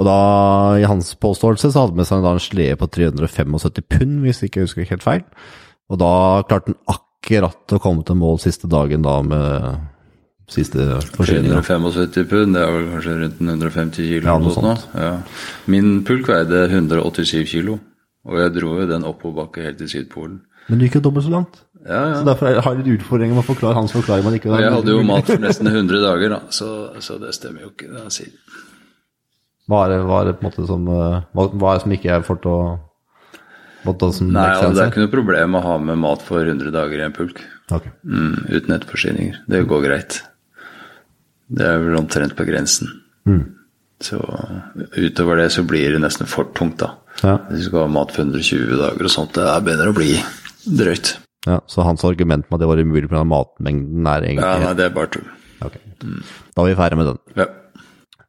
Og 0.00 0.06
da, 0.08 0.18
i 0.80 0.88
hans 0.88 1.12
påståelse, 1.20 1.74
så 1.74 1.84
hadde 1.84 1.98
med 1.98 2.08
seg 2.08 2.24
en 2.24 2.40
slede 2.40 2.78
på 2.80 2.88
375 2.88 3.84
pund, 3.92 4.14
hvis 4.24 4.40
ikke 4.46 4.62
jeg 4.62 4.70
husker 4.70 4.88
helt 4.94 5.04
feil. 5.04 5.24
Og 5.92 6.00
da 6.00 6.12
klarte 6.48 6.72
han 6.72 6.78
akkurat 6.88 7.74
å 7.76 7.80
komme 7.82 8.06
til 8.06 8.16
mål 8.16 8.40
siste 8.40 8.70
dagen 8.70 9.04
da 9.04 9.18
med 9.26 9.82
siste 10.50 10.86
forsyninger. 11.14 11.60
375 11.60 12.30
pund, 12.30 12.56
det 12.56 12.62
er 12.64 12.72
vel 12.74 12.86
kanskje 12.94 13.16
rundt 13.20 13.42
150 13.44 14.08
kilo? 14.14 14.24
Ja, 14.24 14.38
noe 14.40 14.54
sånt. 14.54 14.86
Ja. 14.96 15.12
Min 15.70 16.00
pulk 16.08 16.30
veide 16.32 16.64
187 16.70 17.44
kilo, 17.52 17.76
og 18.24 18.40
jeg 18.40 18.54
dro 18.56 18.72
jo 18.80 18.88
den 18.88 19.04
oppoverbakke 19.06 19.66
helt 19.68 19.82
til 19.82 19.92
Sydpolen. 19.92 20.40
Men 20.70 20.80
du 20.80 20.86
gikk 20.86 20.98
jo 21.00 21.04
dobbelt 21.10 21.26
så 21.26 21.34
langt. 21.34 21.60
Ja, 21.84 22.00
ja. 22.08 22.16
Så 22.20 22.24
derfor 22.28 22.50
har 22.56 22.74
jeg 22.74 22.82
litt 22.82 23.00
utfordringer 23.00 23.36
med 23.36 23.44
å 23.44 23.48
forklare 23.50 23.78
hans 23.78 23.92
forklaring. 23.94 24.24
Man 24.26 24.36
ikke 24.36 24.50
jeg 24.52 24.74
hadde 24.74 24.96
jo 24.96 25.04
mat 25.06 25.28
for 25.28 25.44
nesten 25.44 25.70
100 25.70 26.02
dager, 26.04 26.34
da, 26.38 26.40
så, 26.52 26.72
så 27.04 27.20
det 27.20 27.36
stemmer 27.36 27.68
jo 27.68 27.72
ikke. 27.72 28.08
sier. 28.12 28.32
Hva 29.70 29.84
er, 29.86 29.92
det, 29.92 29.98
hva 30.08 30.20
er 30.20 30.30
det 30.30 30.36
på 30.38 30.42
en 30.44 30.48
måte 30.50 30.66
som 30.66 30.86
eh, 30.90 31.18
Hva, 31.36 31.44
hva 31.54 31.72
er 31.72 31.78
det 31.78 31.84
som 31.84 31.92
ikke 31.94 32.14
er 32.16 32.24
for 32.26 32.40
til 32.42 32.54
å 32.54 32.62
Nei, 33.80 33.94
altså, 33.96 34.74
det 34.76 34.82
er 34.82 34.90
ikke 34.90 35.00
noe 35.00 35.12
problem 35.12 35.54
å 35.56 35.62
ha 35.64 35.76
med 35.80 35.96
mat 36.02 36.20
for 36.20 36.44
100 36.44 36.68
dager 36.74 37.00
i 37.00 37.04
en 37.06 37.14
pulk. 37.16 37.38
Okay. 37.72 37.88
Mm, 38.04 38.34
uten 38.50 38.74
etterforsyninger. 38.76 39.38
Det 39.48 39.62
går 39.70 39.86
greit. 39.86 40.18
Det 41.48 41.64
er 41.64 41.80
vel 41.80 41.96
omtrent 41.96 42.36
på 42.36 42.44
grensen. 42.44 42.90
Mm. 43.24 43.40
Så 44.04 44.20
utover 45.00 45.40
det 45.40 45.48
så 45.56 45.64
blir 45.64 45.96
det 45.96 46.02
nesten 46.04 46.28
for 46.28 46.52
tungt, 46.56 46.76
da. 46.82 46.90
Ja. 47.24 47.38
Hvis 47.48 47.64
du 47.64 47.70
skal 47.70 47.86
ha 47.86 47.94
mat 47.94 48.12
for 48.12 48.26
120 48.26 48.76
dager 48.80 49.08
og 49.08 49.14
sånt, 49.16 49.32
det 49.36 49.48
er 49.48 49.64
bedre 49.64 49.94
å 49.94 49.96
bli 49.96 50.12
drøyt. 50.68 51.14
Ja, 51.48 51.62
Så 51.68 51.84
hans 51.84 52.04
argument 52.04 52.50
med 52.50 52.58
at 52.58 52.60
det 52.60 52.68
var 52.68 52.84
umulig 52.84 53.08
pga. 53.08 53.24
matmengden 53.24 54.06
er 54.12 54.28
egentlig 54.28 54.44
Ja, 54.44 54.58
nei, 54.60 54.74
det 54.76 54.90
er 54.90 54.94
bare 54.96 55.12
tull. 55.16 55.28
Okay. 55.64 55.80
Da 56.00 56.62
er 56.62 56.68
vi 56.68 56.76
ferdig 56.76 57.00
med 57.00 57.10
den. 57.10 57.18
Ja. 57.36 57.48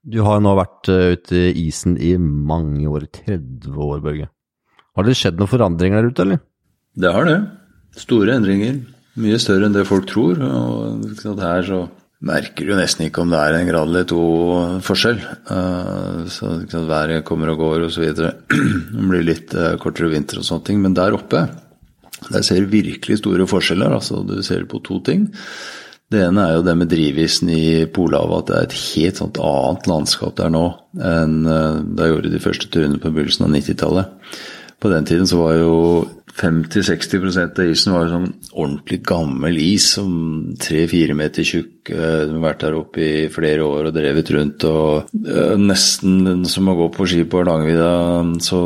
Du 0.01 0.21
har 0.25 0.41
nå 0.41 0.53
vært 0.57 0.89
uh, 0.89 1.13
ute 1.13 1.37
i 1.51 1.67
isen 1.67 1.97
i 2.01 2.15
mange 2.17 2.87
år, 2.89 3.05
30 3.21 3.75
år, 3.77 3.99
Børge. 4.01 4.29
Har 4.97 5.07
det 5.07 5.15
skjedd 5.17 5.37
noen 5.39 5.51
forandringer 5.51 6.01
der 6.01 6.11
ute, 6.11 6.25
eller? 6.25 6.41
Det 6.97 7.11
har 7.13 7.27
det. 7.29 7.39
Store 8.01 8.35
endringer. 8.35 8.81
Mye 9.21 9.39
større 9.39 9.67
enn 9.67 9.75
det 9.75 9.87
folk 9.87 10.07
tror. 10.09 10.41
Og 10.41 11.39
her 11.39 11.67
så 11.67 11.81
merker 12.21 12.67
du 12.67 12.75
nesten 12.77 13.07
ikke 13.07 13.23
om 13.23 13.31
det 13.31 13.39
er 13.41 13.57
en 13.57 13.69
grad 13.69 13.89
eller 13.89 14.07
to 14.09 14.21
forskjell. 14.85 15.21
Uh, 15.49 16.25
så 16.31 16.57
Været 16.89 17.25
kommer 17.27 17.53
og 17.53 17.61
går 17.61 17.87
osv. 17.87 18.07
Det 18.17 19.05
blir 19.11 19.27
litt 19.27 19.53
uh, 19.53 19.77
kortere 19.81 20.11
vinter 20.11 20.41
og 20.41 20.47
sånne 20.47 20.67
ting. 20.67 20.81
Men 20.81 20.97
der 20.97 21.17
oppe 21.17 21.45
der 22.29 22.43
ser 22.45 22.61
du 22.61 22.73
virkelig 22.73 23.21
store 23.21 23.47
forskjeller. 23.49 23.93
altså 23.93 24.21
Du 24.27 24.41
ser 24.45 24.65
på 24.69 24.81
to 24.83 24.99
ting. 25.05 25.29
Det 26.11 26.19
ene 26.25 26.43
er 26.43 26.57
jo 26.57 26.63
det 26.65 26.73
med 26.75 26.89
drivisen 26.91 27.49
i 27.55 27.85
Polhavet, 27.87 28.41
at 28.41 28.49
det 28.49 28.55
er 28.55 28.65
et 28.67 28.79
helt 28.91 29.19
sånt 29.21 29.37
annet 29.39 29.85
landskap 29.87 30.35
der 30.39 30.49
nå 30.51 30.65
enn 30.99 31.37
eh, 31.47 31.83
da 31.87 32.07
jeg 32.07 32.17
gjorde 32.17 32.31
de 32.33 32.41
første 32.43 32.71
turene 32.71 32.99
på 32.99 33.13
begynnelsen 33.15 33.45
av 33.47 33.53
90-tallet. 33.53 34.33
På 34.81 34.89
den 34.91 35.05
tiden 35.07 35.29
så 35.29 35.37
var 35.39 35.53
jo 35.55 35.75
50-60% 36.35 37.61
av 37.61 37.69
isen 37.69 37.95
var 37.95 38.09
sånn 38.11 38.25
ordentlig 38.49 38.97
gammel 39.07 39.55
is, 39.61 39.85
som 39.95 40.11
tre-fire 40.59 41.15
meter 41.15 41.47
tjukk. 41.47 41.93
Eh, 41.93 42.23
du 42.27 42.33
har 42.33 42.43
vært 42.49 42.65
der 42.65 42.75
oppe 42.81 43.05
i 43.05 43.13
flere 43.31 43.63
år 43.63 43.87
og 43.87 43.95
drevet 43.95 44.31
rundt. 44.35 44.65
og 44.67 45.13
uh, 45.15 45.55
Nesten 45.59 46.43
som 46.49 46.71
å 46.71 46.75
gå 46.81 46.89
på 46.95 47.07
ski 47.07 47.23
på 47.23 47.39
Hardangervidda, 47.39 47.93
så 48.43 48.59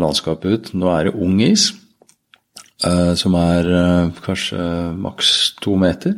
landskapet 0.00 0.54
ut. 0.54 0.72
Nå 0.78 0.88
er 0.94 1.10
det 1.10 1.20
ung 1.20 1.36
is. 1.44 1.68
Som 3.18 3.34
er 3.34 3.66
kanskje 4.22 4.62
maks 5.02 5.30
to 5.58 5.72
meter. 5.74 6.14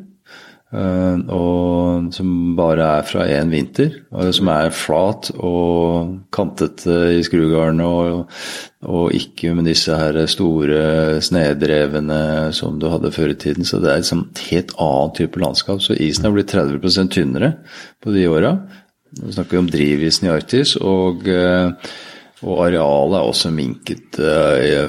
Uh, 0.70 1.18
og 1.34 2.12
som 2.14 2.52
bare 2.54 2.84
er 3.00 3.06
fra 3.08 3.24
én 3.26 3.50
vinter. 3.50 3.96
som 4.32 4.48
er 4.52 4.70
flat 4.70 5.32
og 5.34 6.12
kantete 6.30 7.16
i 7.16 7.24
skrugarnene, 7.26 7.86
og, 7.86 8.28
og, 8.86 9.10
ikke 9.12 9.54
med 9.54 9.66
disse 9.66 9.96
her 9.96 10.14
store 10.30 11.18
snedrevene 11.20 12.52
som 12.54 12.78
du 12.78 12.86
hadde 12.88 13.10
før 13.10 13.34
i 13.34 13.38
tiden. 13.38 13.66
Så 13.66 13.80
det 13.82 13.90
er 13.90 13.98
et 13.98 14.04
liksom 14.04 14.28
helt 14.50 14.76
annet 14.78 15.16
type 15.18 15.42
landskap. 15.42 15.82
Så 15.82 15.98
isen 15.98 16.28
har 16.28 16.36
blitt 16.36 16.54
30% 16.54 17.10
tynnere 17.16 17.56
på 18.02 18.14
de 18.14 18.28
åra. 18.30 18.54
Nå 19.18 19.32
snakker 19.34 19.56
vi 19.56 19.64
om 19.64 19.70
drivisen 19.70 20.28
i 20.28 20.32
Arktis. 20.36 20.76
og 20.76 21.26
og 22.40 22.61
arealet 22.64 23.18
er 23.18 23.28
også 23.28 23.50
minket 23.52 24.16
eh, 24.25 24.88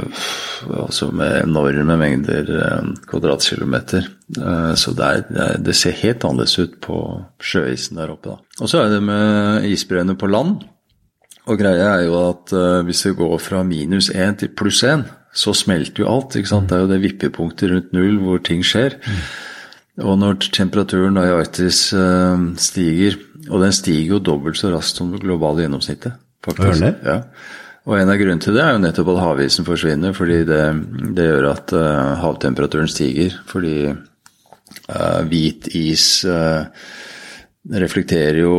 altså 0.71 1.09
med 1.11 1.41
enorme 1.41 1.97
mengder 1.99 2.51
eh, 2.55 2.91
kvadratkilometer. 3.11 4.07
Eh, 4.37 4.71
så 4.79 4.93
det, 4.95 5.09
er, 5.09 5.57
det, 5.59 5.75
ser 5.75 5.97
helt 5.99 6.23
annerledes 6.27 6.55
ut 6.61 6.77
på 6.83 7.01
sjøisen 7.43 7.99
der 7.99 8.13
oppe. 8.13 8.37
Da. 8.37 8.63
Og 8.63 8.71
så 8.71 8.85
er 8.85 8.95
det 8.95 9.01
med 9.03 9.67
isbreene 9.67 10.15
på 10.15 10.31
land. 10.31 10.61
Og 11.49 11.59
greia 11.59 11.97
er 11.97 12.05
jo 12.05 12.15
at 12.21 12.53
hvis 12.85 13.01
det 13.07 13.15
går 13.17 13.39
fra 13.41 13.63
minus 13.65 14.11
1 14.13 14.43
til 14.43 14.51
pluss 14.55 14.83
1, 14.87 15.03
så 15.35 15.55
smelter 15.57 16.05
jo 16.05 16.11
alt. 16.11 16.37
ikke 16.37 16.51
sant? 16.53 16.69
Det 16.69 16.77
er 16.77 16.85
jo 16.85 16.91
det 16.91 17.01
vippepunktet 17.03 17.71
rundt 17.71 17.95
null 17.97 18.19
hvor 18.21 18.43
ting 18.45 18.61
skjer. 18.63 18.95
Og 20.05 20.19
når 20.21 20.37
temperaturen 20.53 21.17
i 21.19 21.33
Arktis 21.33 21.89
stiger, 22.61 23.17
og 23.49 23.65
den 23.65 23.73
stiger 23.75 24.15
jo 24.15 24.25
dobbelt 24.31 24.61
så 24.61 24.71
raskt 24.71 25.01
som 25.01 25.09
det 25.11 25.25
globale 25.25 25.65
gjennomsnittet 25.65 26.21
faktisk. 26.45 27.03
Ja. 27.05 27.21
Og 27.89 27.97
en 27.97 28.11
av 28.13 28.19
grunnene 28.19 28.43
til 28.43 28.57
det 28.57 28.61
er 28.61 28.75
jo 28.75 28.81
nettopp 28.83 29.09
at 29.15 29.21
havisen 29.23 29.65
forsvinner, 29.65 30.13
fordi 30.13 30.41
det, 30.45 30.63
det 31.17 31.25
gjør 31.25 31.47
at 31.49 31.73
uh, 31.73 32.11
havtemperaturen 32.21 32.91
stiger. 32.91 33.33
Fordi 33.49 33.75
uh, 33.89 35.21
hvit 35.31 35.71
is 35.77 36.05
uh, 36.29 36.69
reflekterer 37.69 38.39
jo 38.41 38.53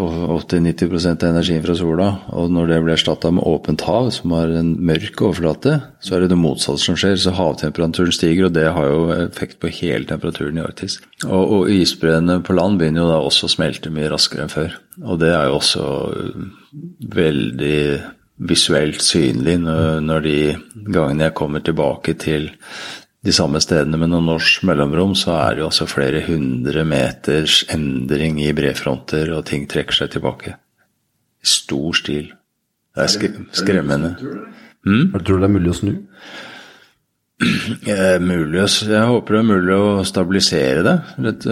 80-90 0.00 1.10
av 1.12 1.26
energien 1.28 1.64
fra 1.64 1.74
sola. 1.76 2.06
Og 2.32 2.48
når 2.52 2.70
det 2.70 2.78
blir 2.84 2.94
erstatta 2.96 3.28
med 3.34 3.44
åpent 3.44 3.84
hav, 3.84 4.08
som 4.16 4.32
har 4.32 4.54
en 4.56 4.72
mørk 4.80 5.20
overflate, 5.20 5.76
så 6.00 6.16
er 6.16 6.24
det 6.24 6.32
det 6.32 6.40
motsatte 6.40 6.80
som 6.80 6.96
skjer. 6.96 7.18
Så 7.20 7.34
havtemperaturen 7.36 8.14
stiger, 8.14 8.48
og 8.48 8.56
det 8.56 8.70
har 8.72 8.88
jo 8.88 9.04
effekt 9.18 9.60
på 9.60 9.72
hele 9.82 10.08
temperaturen 10.08 10.62
i 10.62 10.64
Arktis. 10.64 10.98
Og, 11.26 11.44
og 11.44 11.70
isbreene 11.74 12.40
på 12.44 12.56
land 12.56 12.80
begynner 12.80 13.04
jo 13.04 13.12
da 13.12 13.20
også 13.20 13.50
å 13.50 13.54
smelte 13.58 13.92
mye 13.92 14.10
raskere 14.14 14.46
enn 14.46 14.54
før. 14.54 14.76
Og 15.04 15.20
det 15.20 15.34
er 15.36 15.50
jo 15.50 15.60
også 15.60 15.86
veldig 17.14 17.80
visuelt 18.44 19.02
synlig 19.04 19.60
når, 19.62 20.00
når 20.02 20.24
de 20.24 20.38
gangene 20.74 21.28
jeg 21.28 21.36
kommer 21.38 21.62
tilbake 21.62 22.16
til 22.18 22.48
de 23.24 23.32
samme 23.32 23.60
stedene 23.62 23.98
med 24.00 24.12
noen 24.12 24.28
års 24.34 24.58
mellomrom, 24.66 25.14
så 25.16 25.32
er 25.38 25.54
det 25.54 25.62
jo 25.62 25.68
altså 25.70 25.88
flere 25.88 26.20
hundre 26.26 26.84
meters 26.88 27.62
endring 27.72 28.40
i 28.44 28.52
brefronter, 28.56 29.32
og 29.32 29.46
ting 29.48 29.64
trekker 29.70 29.96
seg 29.96 30.12
tilbake. 30.12 30.56
I 31.40 31.48
stor 31.48 31.96
stil. 31.96 32.32
Det 32.94 33.06
er 33.06 33.12
sk 33.12 33.30
skremmende. 33.56 34.14
Mm? 34.84 35.14
Tror 35.16 35.38
du 35.38 35.40
det 35.40 35.48
er 35.48 35.56
mulig 35.56 35.72
å 35.72 35.78
snu? 35.80 35.94
Eh, 37.44 38.20
mulig, 38.22 38.62
jeg 38.62 39.06
håper 39.10 39.34
det 39.34 39.38
er 39.40 39.46
mulig 39.48 39.74
å 39.74 40.04
stabilisere 40.06 40.84
det, 40.86 40.94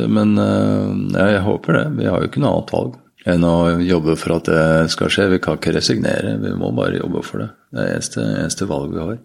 men 0.09 0.37
jeg 0.39 1.41
håper 1.45 1.77
det. 1.77 1.83
Vi 1.99 2.07
har 2.09 2.23
jo 2.23 2.31
ikke 2.31 2.41
noe 2.41 2.53
annet 2.55 2.73
valg 2.73 2.95
enn 3.29 3.45
å 3.47 3.57
jobbe 3.83 4.15
for 4.19 4.37
at 4.39 4.49
det 4.49 4.93
skal 4.95 5.11
skje. 5.13 5.29
Vi 5.35 5.41
kan 5.43 5.59
ikke 5.59 5.75
resignere, 5.77 6.37
vi 6.43 6.55
må 6.59 6.71
bare 6.77 7.01
jobbe 7.01 7.23
for 7.27 7.45
det. 7.45 7.49
Det 7.71 7.81
er 7.81 7.89
det 7.89 7.97
eneste, 7.97 8.27
eneste 8.41 8.69
valget 8.71 8.95
vi 8.95 9.03
har. 9.03 9.21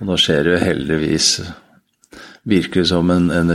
Og 0.00 0.08
nå 0.08 0.18
skjer 0.20 0.42
det 0.46 0.54
jo 0.54 0.62
heldigvis 0.64 1.28
virker 2.48 2.84
som 2.88 3.10
en, 3.12 3.28
en, 3.34 3.50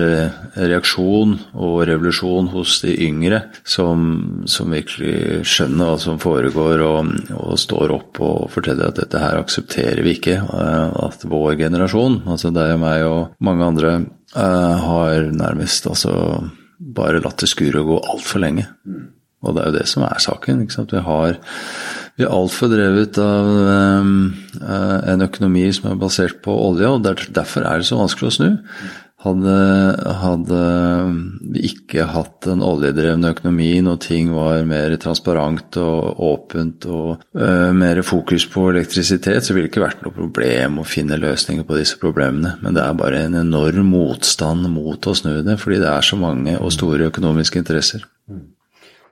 reaksjon 0.55 1.33
og 1.53 1.77
revolusjon 1.89 2.51
hos 2.53 2.77
de 2.83 2.93
yngre, 3.07 3.41
som, 3.65 4.43
som 4.49 4.73
virkelig 4.73 5.41
skjønner 5.49 5.89
hva 5.89 5.97
som 6.01 6.19
foregår, 6.21 6.83
og, 6.85 7.09
og, 7.33 7.55
står 7.59 7.95
opp 7.95 8.21
og 8.25 8.51
forteller 8.53 8.91
at 8.91 9.01
dette 9.01 9.21
her 9.21 9.39
aksepterer 9.41 10.03
vi 10.05 10.15
ikke. 10.19 10.37
Eh, 10.43 10.99
at 11.07 11.25
vår 11.25 11.57
generasjon, 11.65 12.21
altså 12.29 12.53
deg 12.55 12.75
og 12.75 12.83
meg 12.85 13.07
og 13.09 13.33
mange 13.45 13.71
andre, 13.71 13.97
eh, 14.35 14.85
har 14.85 15.33
nærmest 15.33 15.89
altså 15.89 16.15
bare 16.77 17.23
latt 17.23 17.41
det 17.41 17.49
skure 17.49 17.81
og 17.81 17.93
gå 17.93 18.01
altfor 18.13 18.43
lenge. 18.43 18.67
Og 19.45 19.53
det 19.55 19.61
er 19.61 19.69
jo 19.69 19.77
det 19.79 19.87
som 19.89 20.05
er 20.05 20.21
saken. 20.21 20.63
ikke 20.63 20.77
sant? 20.77 20.93
Vi 20.93 21.01
har 21.05 21.37
vi 22.15 22.23
er 22.23 22.31
altfor 22.31 22.71
drevet 22.71 23.17
av 23.19 23.47
um, 23.51 24.11
en 24.63 25.25
økonomi 25.25 25.65
som 25.75 25.91
er 25.91 25.97
basert 25.99 26.39
på 26.45 26.53
olje, 26.69 26.87
og 26.87 27.03
derfor 27.35 27.65
er 27.67 27.81
det 27.81 27.89
så 27.89 27.99
vanskelig 27.99 28.29
å 28.29 28.35
snu. 28.37 28.53
Hadde, 29.25 29.53
hadde 30.21 30.57
vi 31.55 31.63
ikke 31.71 32.05
hatt 32.13 32.45
en 32.51 32.61
oljedrevne 32.61 33.31
økonomi 33.33 33.71
når 33.81 33.97
ting 34.03 34.29
var 34.35 34.61
mer 34.69 34.93
transparent 35.01 35.79
og 35.81 36.21
åpent 36.27 36.85
og 36.85 37.23
uh, 37.33 37.71
mer 37.73 38.03
fokus 38.05 38.45
på 38.53 38.67
elektrisitet, 38.69 39.41
så 39.43 39.55
ville 39.55 39.65
det 39.65 39.73
ikke 39.73 39.87
vært 39.87 40.05
noe 40.05 40.13
problem 40.13 40.79
å 40.79 40.87
finne 40.87 41.19
løsninger 41.19 41.65
på 41.67 41.79
disse 41.79 41.97
problemene. 41.99 42.53
Men 42.61 42.77
det 42.77 42.85
er 42.85 42.99
bare 43.01 43.25
en 43.25 43.39
enorm 43.41 43.91
motstand 43.95 44.69
mot 44.71 45.09
å 45.09 45.17
snu 45.17 45.41
det, 45.41 45.57
fordi 45.59 45.81
det 45.83 45.89
er 45.91 46.05
så 46.05 46.21
mange 46.21 46.59
og 46.61 46.75
store 46.77 47.09
økonomiske 47.09 47.65
interesser. 47.65 48.05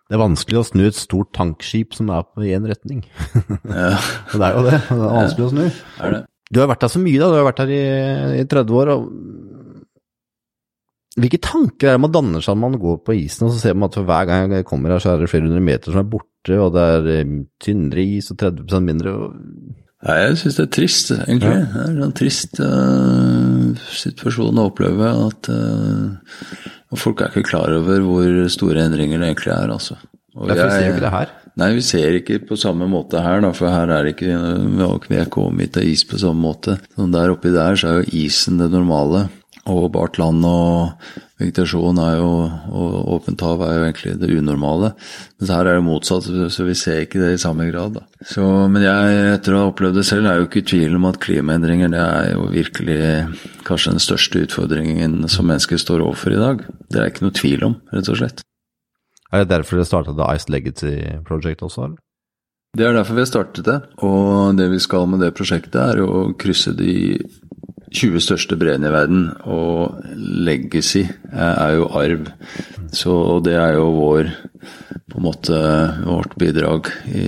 Det 0.09 0.17
er 0.17 0.21
vanskelig 0.21 0.59
å 0.59 0.65
snu 0.67 0.83
et 0.85 0.97
stort 0.99 1.31
tankskip 1.35 1.95
som 1.95 2.11
er 2.13 2.25
på 2.27 2.45
én 2.49 2.67
retning. 2.69 3.01
Ja. 3.73 3.95
det 4.33 4.43
er 4.43 4.57
jo 4.57 4.63
det. 4.67 4.79
Det 4.89 4.97
er 4.99 5.17
vanskelig 5.17 5.45
å 5.47 5.51
snu. 5.53 5.65
Er 6.03 6.15
det? 6.17 6.21
Du 6.53 6.59
har 6.61 6.69
vært 6.69 6.83
her 6.85 6.91
så 6.91 7.01
mye, 7.01 7.19
da. 7.21 7.29
Du 7.31 7.39
har 7.39 7.47
vært 7.47 7.61
her 7.63 7.71
i, 7.73 7.83
i 8.41 8.45
30 8.49 8.77
år. 8.77 8.91
Hvilke 11.13 11.39
tanker 11.45 11.91
er 11.91 11.95
det 11.97 12.01
man 12.03 12.13
danner 12.13 12.41
seg 12.43 12.57
når 12.57 12.61
man 12.65 12.81
går 12.81 12.99
på 13.05 13.15
isen, 13.19 13.47
og 13.47 13.53
så 13.53 13.61
ser 13.61 13.77
man 13.77 13.89
at 13.89 13.97
for 13.99 14.07
hver 14.09 14.27
gang 14.29 14.53
jeg 14.57 14.67
kommer 14.69 14.93
her, 14.93 15.01
så 15.01 15.13
er 15.13 15.21
det 15.21 15.29
flere 15.31 15.45
hundre 15.45 15.61
meter 15.63 15.93
som 15.93 16.01
er 16.01 16.09
borte, 16.09 16.57
og 16.57 16.73
det 16.73 16.85
er 16.95 17.09
eh, 17.13 17.33
tynnere 17.61 18.05
is 18.17 18.31
og 18.33 18.39
30 18.41 18.85
mindre? 18.85 19.13
og... 19.13 19.35
Ja, 20.03 20.17
jeg 20.19 20.39
syns 20.41 20.57
det 20.59 20.65
er 20.65 20.71
trist, 20.75 21.11
egentlig. 21.15 21.53
Ja. 21.53 21.67
Det 21.71 21.83
er 21.83 21.99
sånn 22.01 22.15
trist 22.17 22.59
uh, 22.59 23.62
situasjon 23.93 24.59
å 24.61 24.67
oppleve. 24.69 25.11
At 25.29 25.49
uh, 25.51 26.97
folk 26.99 27.21
er 27.21 27.31
ikke 27.31 27.49
klar 27.53 27.73
over 27.75 28.03
hvor 28.05 28.41
store 28.53 28.85
endringer 28.87 29.21
det 29.21 29.31
egentlig 29.31 29.55
er, 29.55 29.73
altså. 29.73 29.99
Og 30.33 30.49
Derfor 30.49 30.65
jeg, 30.65 30.73
ser 30.73 30.87
vi 30.87 30.93
ikke 30.95 31.05
det 31.05 31.13
her? 31.13 31.33
Nei, 31.61 31.69
vi 31.77 31.83
ser 31.85 32.15
ikke 32.17 32.39
på 32.49 32.57
samme 32.57 32.87
måte 32.89 33.21
her, 33.21 33.43
da, 33.45 33.51
for 33.53 33.69
her 33.69 33.91
er 33.93 34.07
det 34.07 34.15
ikke 34.15 34.33
Vi 34.33 34.81
har 34.81 34.95
ikke 34.97 35.27
kommet 35.35 35.77
av 35.77 35.85
is 35.85 36.01
på 36.09 36.17
samme 36.21 36.41
måte. 36.41 36.79
Sånn 36.97 37.13
der 37.13 37.33
oppi 37.33 37.53
der 37.53 37.77
så 37.77 37.91
er 37.91 37.99
jo 38.01 38.23
isen 38.23 38.57
det 38.61 38.71
normale. 38.73 39.27
Og 39.71 39.85
bart 39.93 40.17
land 40.19 40.43
og 40.43 41.05
vegetasjon 41.39 41.99
er 42.03 42.17
jo, 42.17 42.31
og 42.75 42.95
åpent 43.15 43.43
hav 43.45 43.61
er 43.63 43.77
jo 43.77 43.85
egentlig 43.85 44.15
det 44.19 44.31
unormale. 44.35 44.89
Mens 45.39 45.53
her 45.53 45.69
er 45.69 45.77
det 45.79 45.85
motsatt, 45.85 46.27
så 46.27 46.67
vi 46.67 46.75
ser 46.75 47.05
ikke 47.05 47.21
det 47.21 47.29
i 47.37 47.39
samme 47.39 47.69
grad. 47.69 47.95
Da. 47.95 48.03
Så, 48.27 48.43
men 48.71 48.83
jeg, 48.83 49.21
etter 49.37 49.55
å 49.55 49.61
ha 49.61 49.71
opplevd 49.71 50.01
det 50.01 50.05
selv, 50.09 50.27
er 50.27 50.41
jo 50.41 50.49
ikke 50.49 50.65
i 50.65 50.67
tvil 50.73 50.97
om 50.99 51.07
at 51.07 51.21
klimaendringer 51.23 51.93
det 51.95 52.03
er 52.03 52.31
jo 52.33 52.49
virkelig 52.51 53.01
kanskje 53.67 53.95
den 53.95 54.03
største 54.03 54.43
utfordringen 54.43 55.21
som 55.31 55.47
mennesker 55.47 55.79
står 55.79 56.03
overfor 56.09 56.35
i 56.35 56.41
dag. 56.43 56.65
Det 56.91 56.99
er 56.99 57.13
ikke 57.13 57.29
noe 57.29 57.39
tvil 57.39 57.67
om, 57.69 57.77
rett 57.95 58.11
og 58.11 58.19
slett. 58.19 58.43
Er 59.33 59.45
det 59.45 59.53
derfor 59.53 59.79
dere 59.79 59.89
startet 59.89 60.19
The 60.19 60.27
Ice 60.35 60.51
Legacy 60.51 60.97
Project 61.25 61.63
også, 61.65 61.87
eller? 61.87 62.01
Det 62.73 62.85
er 62.87 62.95
derfor 62.97 63.15
vi 63.15 63.21
har 63.21 63.29
startet 63.29 63.67
det. 63.67 63.79
Og 64.03 64.57
det 64.57 64.67
vi 64.71 64.79
skal 64.81 65.07
med 65.07 65.23
det 65.23 65.31
prosjektet, 65.37 65.77
er 65.77 66.03
å 66.03 66.33
krysse 66.35 66.73
de 66.75 67.21
20 67.93 68.23
største 68.25 68.57
breene 68.57 68.89
i 68.89 68.93
verden, 68.93 69.27
og 69.45 70.01
legacy 70.17 71.03
er 71.31 71.75
jo 71.77 71.89
arv. 71.99 72.29
Så 72.93 73.13
det 73.45 73.55
er 73.59 73.77
jo 73.77 73.89
vår 73.95 74.31
på 75.11 75.19
en 75.19 75.25
måte 75.27 75.57
vårt 76.05 76.33
bidrag 76.41 76.89
i, 77.13 77.27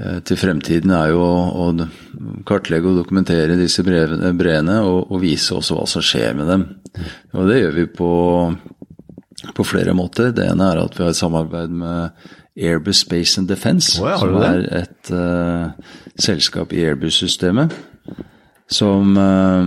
eh, 0.00 0.18
til 0.28 0.40
fremtiden 0.40 0.92
er 0.96 1.12
jo 1.14 1.22
å 1.24 1.68
kartlegge 2.48 2.90
og 2.90 3.00
dokumentere 3.00 3.56
disse 3.60 3.84
breene 3.84 4.80
og, 4.84 5.06
og, 5.08 5.20
vise 5.22 5.56
også 5.56 5.78
hva 5.78 5.86
som 5.88 6.04
skjer 6.04 6.36
med 6.36 6.52
dem. 6.52 6.66
Og 7.36 7.48
det 7.48 7.60
gjør 7.62 7.78
vi 7.78 7.86
på, 7.96 8.10
på 9.56 9.66
flere 9.68 9.96
måter. 9.96 10.34
Det 10.36 10.50
ene 10.50 10.68
er 10.72 10.82
at 10.84 10.98
vi 10.98 11.06
har 11.06 11.14
et 11.14 11.20
samarbeid 11.20 11.72
med 11.72 12.28
Airbus 12.60 13.04
Space 13.06 13.40
and 13.40 13.48
Defence, 13.48 13.94
oh, 14.02 14.10
ja, 14.10 14.18
som 14.20 14.36
er 14.42 14.66
et 14.82 15.12
uh, 15.14 15.70
selskap 16.20 16.74
i 16.76 16.82
Airbus-systemet 16.90 17.72
som 18.70 19.16
uh, 19.18 19.66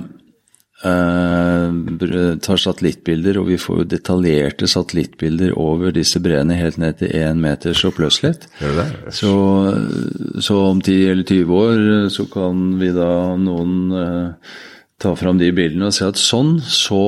uh, 0.86 2.38
tar 2.44 2.62
satellittbilder, 2.64 3.40
og 3.42 3.50
vi 3.52 3.60
får 3.60 3.82
jo 3.82 3.90
detaljerte 3.96 4.70
satellittbilder 4.72 5.56
over 5.60 5.94
disse 5.96 6.22
breene 6.24 6.58
helt 6.60 6.80
ned 6.82 7.02
til 7.02 7.12
én 7.20 7.42
meters 7.44 7.84
oppløselighet. 7.88 8.48
Så, 9.12 9.34
så, 10.40 10.62
om 10.72 10.82
10 10.82 11.12
eller 11.12 11.28
20 11.28 11.60
år 11.60 11.84
så 12.14 12.28
kan 12.32 12.64
vi 12.80 12.94
da 12.96 13.12
noen 13.40 13.76
uh, 13.92 14.56
ta 15.04 15.14
fram 15.20 15.40
de 15.42 15.52
bildene 15.56 15.92
og 15.92 15.96
se 15.96 16.08
at 16.08 16.20
sånn 16.22 16.58
så 16.64 17.04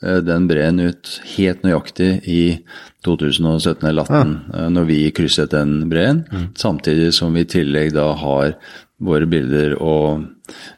den 0.00 0.46
breen 0.48 0.78
ut 0.80 1.10
helt 1.34 1.60
nøyaktig 1.60 2.22
i 2.24 2.62
2017 3.04 3.84
eller 3.84 4.06
2018, 4.08 4.30
ja. 4.48 4.68
når 4.72 4.86
vi 4.88 5.00
krysset 5.12 5.52
den 5.52 5.74
breen. 5.90 6.22
Mm. 6.32 6.46
Samtidig 6.56 7.10
som 7.16 7.36
vi 7.36 7.44
i 7.44 7.50
tillegg 7.52 7.92
da 7.92 8.06
har 8.16 8.54
våre 9.00 9.28
bilder 9.28 9.76
og 9.80 10.26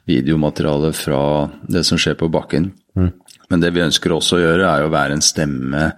videomateriale 0.09 0.93
fra 0.97 1.23
det 1.69 1.85
som 1.89 2.01
skjer 2.01 2.19
på 2.21 2.31
bakken. 2.33 2.71
Mm. 2.99 3.11
Men 3.51 3.65
det 3.65 3.73
vi 3.75 3.85
ønsker 3.85 4.15
også 4.15 4.39
å 4.39 4.45
gjøre, 4.45 4.69
er 4.69 4.85
å 4.85 4.93
være 4.93 5.19
en 5.19 5.25
stemme 5.25 5.89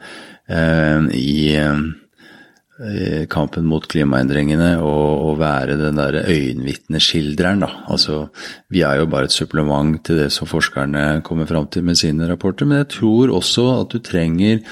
eh, 0.50 1.06
i, 1.14 1.36
i, 1.60 3.04
kampen 3.30 3.68
mot 3.70 3.86
klimaendringene 3.90 4.72
og, 4.82 5.28
og 5.28 5.38
være 5.42 5.78
den 5.78 6.00
derre 6.00 6.24
øyenvitneskildreren, 6.30 7.62
da. 7.62 7.70
Altså, 7.94 8.24
vi 8.74 8.82
er 8.86 8.98
jo 8.98 9.10
bare 9.12 9.30
et 9.30 9.36
supplement 9.36 9.94
til 10.06 10.24
det 10.24 10.32
som 10.34 10.50
forskerne 10.50 11.22
kommer 11.26 11.48
fram 11.50 11.70
til 11.70 11.86
med 11.86 12.00
sine 12.00 12.28
rapporter, 12.30 12.66
men 12.66 12.82
jeg 12.82 12.92
tror 12.98 13.36
også 13.38 13.70
at 13.78 13.94
du 13.94 14.02
trenger 14.02 14.64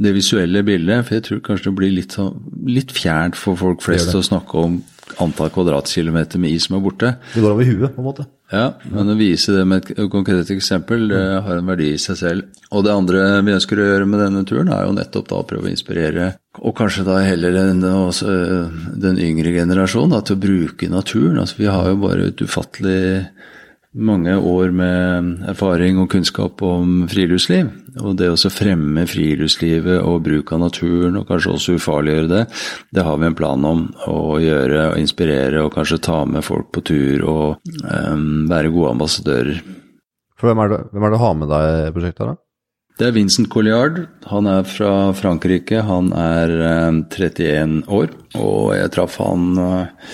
det 0.00 0.14
visuelle 0.16 0.62
bildet, 0.64 1.04
for 1.04 1.18
jeg 1.18 1.26
tror 1.26 1.42
kanskje 1.44 1.68
det 1.68 1.76
blir 1.76 1.92
litt, 1.92 2.16
sånn, 2.16 2.40
litt 2.72 2.92
fjernt 2.96 3.36
for 3.36 3.58
folk 3.60 3.84
flest 3.84 4.14
å 4.16 4.24
snakke 4.24 4.64
om 4.64 4.80
antall 5.20 5.50
kvadratkilometer 5.52 6.40
med 6.40 6.56
is 6.56 6.68
som 6.68 6.78
er 6.78 6.84
borte. 6.84 7.10
Det 7.34 7.42
går 7.42 7.52
over 7.52 7.68
huet, 7.68 7.92
på 7.92 8.00
en 8.00 8.06
måte. 8.06 8.24
Ja, 8.50 8.72
men 8.90 9.12
å 9.12 9.14
vise 9.14 9.52
det 9.54 9.62
med 9.68 9.84
et 9.86 10.10
konkret 10.10 10.48
eksempel, 10.50 11.04
det 11.12 11.20
har 11.46 11.60
en 11.60 11.68
verdi 11.70 11.92
i 11.94 12.00
seg 12.02 12.18
selv. 12.18 12.48
Og 12.74 12.82
det 12.82 12.94
andre 12.94 13.20
vi 13.46 13.54
ønsker 13.54 13.78
å 13.78 13.86
gjøre 13.86 14.08
med 14.10 14.22
denne 14.24 14.42
turen, 14.48 14.72
er 14.74 14.88
jo 14.88 14.96
nettopp 14.96 15.28
da 15.30 15.38
å 15.38 15.46
prøve 15.46 15.68
å 15.68 15.70
inspirere, 15.70 16.32
og 16.58 16.74
kanskje 16.78 17.06
da 17.06 17.20
heller 17.22 17.54
den, 17.54 17.84
også, 17.86 18.34
den 19.06 19.20
yngre 19.22 19.54
generasjonen, 19.54 20.18
til 20.26 20.34
å 20.38 20.42
bruke 20.42 20.90
naturen. 20.90 21.38
Altså 21.38 21.60
vi 21.62 21.70
har 21.70 21.92
jo 21.92 22.00
bare 22.02 22.30
et 22.32 22.42
ufattelig 22.42 23.00
mange 23.90 24.36
år 24.36 24.70
med 24.74 25.30
erfaring 25.50 25.98
og 25.98 26.10
kunnskap 26.12 26.62
om 26.62 27.08
friluftsliv. 27.10 27.70
Og 27.98 28.14
det 28.20 28.28
å 28.30 28.52
fremme 28.52 29.02
friluftslivet 29.10 29.98
og 30.06 30.22
bruk 30.26 30.52
av 30.54 30.62
naturen, 30.62 31.18
og 31.18 31.26
kanskje 31.28 31.54
også 31.56 31.78
ufarliggjøre 31.78 32.30
det, 32.30 32.44
det 32.94 33.06
har 33.06 33.18
vi 33.18 33.26
en 33.26 33.38
plan 33.38 33.66
om 33.66 33.88
å 34.06 34.38
gjøre 34.42 34.92
og 34.92 35.00
inspirere 35.00 35.64
og 35.64 35.74
kanskje 35.74 36.02
ta 36.06 36.20
med 36.24 36.46
folk 36.46 36.70
på 36.74 36.84
tur 36.86 37.24
og 37.26 37.72
um, 37.82 38.46
være 38.50 38.70
gode 38.70 38.94
ambassadører. 38.94 39.58
For 40.38 40.48
hvem 40.48 40.62
er, 40.62 40.72
det, 40.72 40.80
hvem 40.92 41.04
er 41.04 41.10
det 41.10 41.18
du 41.18 41.24
har 41.24 41.34
med 41.36 41.52
deg 41.52 41.74
i 41.88 41.90
prosjektet? 41.96 42.30
da? 42.30 42.38
Det 43.00 43.06
er 43.08 43.16
Vincent 43.16 43.48
Colliard. 43.48 44.02
Han 44.28 44.46
er 44.50 44.64
fra 44.68 44.92
Frankrike. 45.16 45.82
Han 45.88 46.10
er 46.12 46.52
um, 46.92 47.02
31 47.08 47.78
år, 47.88 48.14
og 48.38 48.74
jeg 48.76 48.92
traff 48.94 49.16
han 49.22 49.46
uh, 49.56 50.10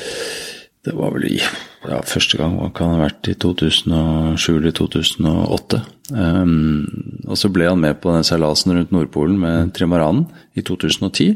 Det 0.87 0.95
var 0.95 1.11
vel 1.17 1.27
i 1.27 1.37
ja, 1.41 1.99
første 2.07 2.39
gang 2.39 2.57
kan 2.77 2.95
ha 2.95 3.03
vært 3.09 3.27
i 3.31 3.35
2007 3.43 4.53
eller 4.55 4.75
2008. 4.77 5.81
Um, 6.15 6.85
og 7.27 7.39
så 7.41 7.51
ble 7.51 7.67
han 7.67 7.81
med 7.83 7.99
på 8.03 8.13
den 8.15 8.27
seilasen 8.27 8.77
rundt 8.77 8.93
Nordpolen 8.95 9.39
med 9.43 9.73
trimaranen 9.75 10.29
i 10.55 10.63
2010. 10.67 11.33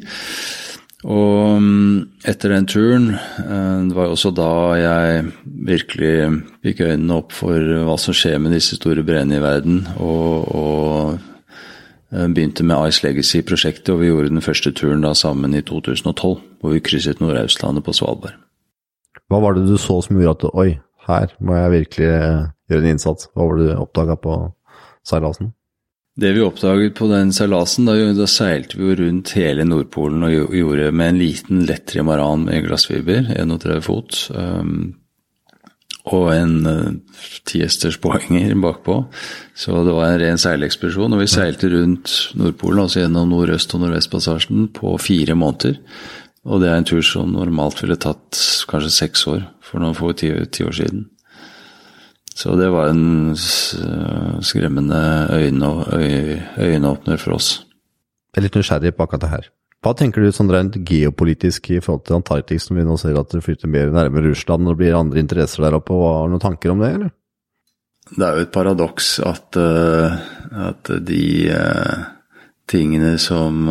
Og 1.10 1.64
etter 2.28 2.54
den 2.54 2.68
turen, 2.70 3.08
uh, 3.16 3.80
det 3.88 3.96
var 3.96 4.06
jo 4.06 4.14
også 4.14 4.30
da 4.36 4.52
jeg 4.78 5.24
virkelig 5.70 6.14
fikk 6.66 6.84
øynene 6.86 7.16
opp 7.18 7.34
for 7.34 7.72
hva 7.88 7.96
som 7.98 8.14
skjer 8.14 8.38
med 8.42 8.54
disse 8.54 8.78
store 8.78 9.02
brennene 9.06 9.40
i 9.40 9.42
verden, 9.42 9.80
og, 9.96 10.46
og 10.54 11.16
uh, 12.14 12.28
begynte 12.28 12.66
med 12.66 12.92
Ice 12.92 13.02
Legacy-prosjektet, 13.06 13.90
og 13.90 14.04
vi 14.04 14.12
gjorde 14.12 14.30
den 14.30 14.46
første 14.46 14.70
turen 14.70 15.02
da 15.02 15.10
sammen 15.18 15.58
i 15.58 15.64
2012, 15.66 16.38
hvor 16.62 16.76
vi 16.76 16.84
krysset 16.86 17.18
Nordøstlandet 17.18 17.86
på 17.86 17.96
Svalbard. 17.98 18.38
Hva 19.30 19.38
var 19.42 19.54
det 19.54 19.68
du 19.68 19.76
så 19.78 20.00
som 20.02 20.18
gjorde 20.18 20.48
at 20.50 20.58
oi, 20.58 20.70
her 21.06 21.32
må 21.38 21.56
jeg 21.56 21.74
virkelig 21.76 22.10
eh, 22.10 22.50
gjøre 22.70 22.84
en 22.84 22.92
innsats? 22.96 23.30
Hva 23.30 23.46
var 23.46 23.58
det 23.58 23.70
du 23.70 23.78
oppdaga 23.78 24.18
på 24.20 24.36
seilasen? 25.06 25.52
Det 26.20 26.32
vi 26.34 26.42
oppdaget 26.42 26.96
på 26.98 27.06
den 27.08 27.30
seilasen, 27.32 27.86
da, 27.86 27.94
da, 28.16 28.26
seilte 28.28 28.76
vi 28.76 28.88
jo 28.88 28.96
rundt 28.98 29.30
hele 29.38 29.64
Nordpolen 29.64 30.26
og 30.26 30.56
gjorde 30.56 30.90
med 30.92 31.14
en 31.14 31.20
liten 31.22 31.62
lett 31.68 31.86
trimaran 31.88 32.48
med 32.48 32.66
glassfiber, 32.66 33.30
31 33.38 33.84
fot, 33.86 34.18
um, 34.34 34.90
og 36.10 36.26
en 36.34 36.54
uh, 36.66 37.22
tiesters 37.48 38.00
poenger 38.02 38.52
bakpå. 38.60 38.98
Så 39.54 39.84
det 39.86 39.94
var 39.94 40.10
en 40.10 40.20
ren 40.20 40.40
seilekspedisjon. 40.40 41.14
Og 41.14 41.22
vi 41.22 41.30
seilte 41.30 41.70
rundt 41.70 42.16
Nordpolen, 42.40 42.82
altså 42.82 43.04
gjennom 43.04 43.30
Nordøst- 43.30 43.76
og 43.76 43.84
Nordvestpassasjen, 43.84 44.66
på 44.76 44.96
fire 45.00 45.38
måneder. 45.38 45.78
Og 46.48 46.62
det 46.62 46.70
er 46.70 46.78
en 46.80 46.88
tur 46.88 47.02
som 47.04 47.34
normalt 47.34 47.82
ville 47.82 47.98
tatt 48.00 48.38
kanskje 48.70 48.92
seks 48.94 49.26
år 49.28 49.42
for 49.64 49.82
noen 49.82 49.96
få 49.96 50.14
ti, 50.16 50.30
ti 50.48 50.64
år 50.64 50.76
siden. 50.78 51.08
Så 52.40 52.54
det 52.56 52.70
var 52.72 52.88
en 52.88 53.34
skremmende 53.36 55.00
øyne, 55.36 55.72
øyneåpner 56.56 57.20
for 57.20 57.36
oss. 57.36 57.58
Jeg 58.30 58.40
er 58.40 58.46
litt 58.46 58.56
nysgjerrig 58.56 58.94
på 58.96 59.04
akkurat 59.04 59.24
det 59.26 59.32
her. 59.34 59.48
Hva 59.80 59.94
tenker 59.96 60.20
du 60.20 60.32
sånn 60.32 60.52
rent 60.52 60.76
geopolitisk 60.86 61.70
i 61.72 61.80
forhold 61.80 62.04
til 62.06 62.18
Antarktis, 62.18 62.66
som 62.68 62.76
vi 62.76 62.84
nå 62.84 62.98
ser 63.00 63.16
at 63.16 63.32
det 63.32 63.42
flytter 63.44 63.68
mer 63.72 63.92
nærmere 63.92 64.28
Russland 64.28 64.68
og 64.68 64.74
det 64.74 64.80
blir 64.82 64.96
andre 64.96 65.22
interesser 65.22 65.64
der 65.64 65.76
oppe? 65.78 65.96
Har 65.96 66.28
du 66.28 66.36
noen 66.36 66.44
tanker 66.44 66.72
om 66.72 66.84
det, 66.84 66.90
eller? 66.98 67.12
Det 68.10 68.26
er 68.26 68.36
jo 68.36 68.44
et 68.44 68.52
paradoks 68.52 69.08
at, 69.24 69.56
uh, 69.56 70.16
at 70.68 70.92
de 71.06 71.24
uh, 71.52 72.04
tingene 72.68 73.16
som 73.22 73.68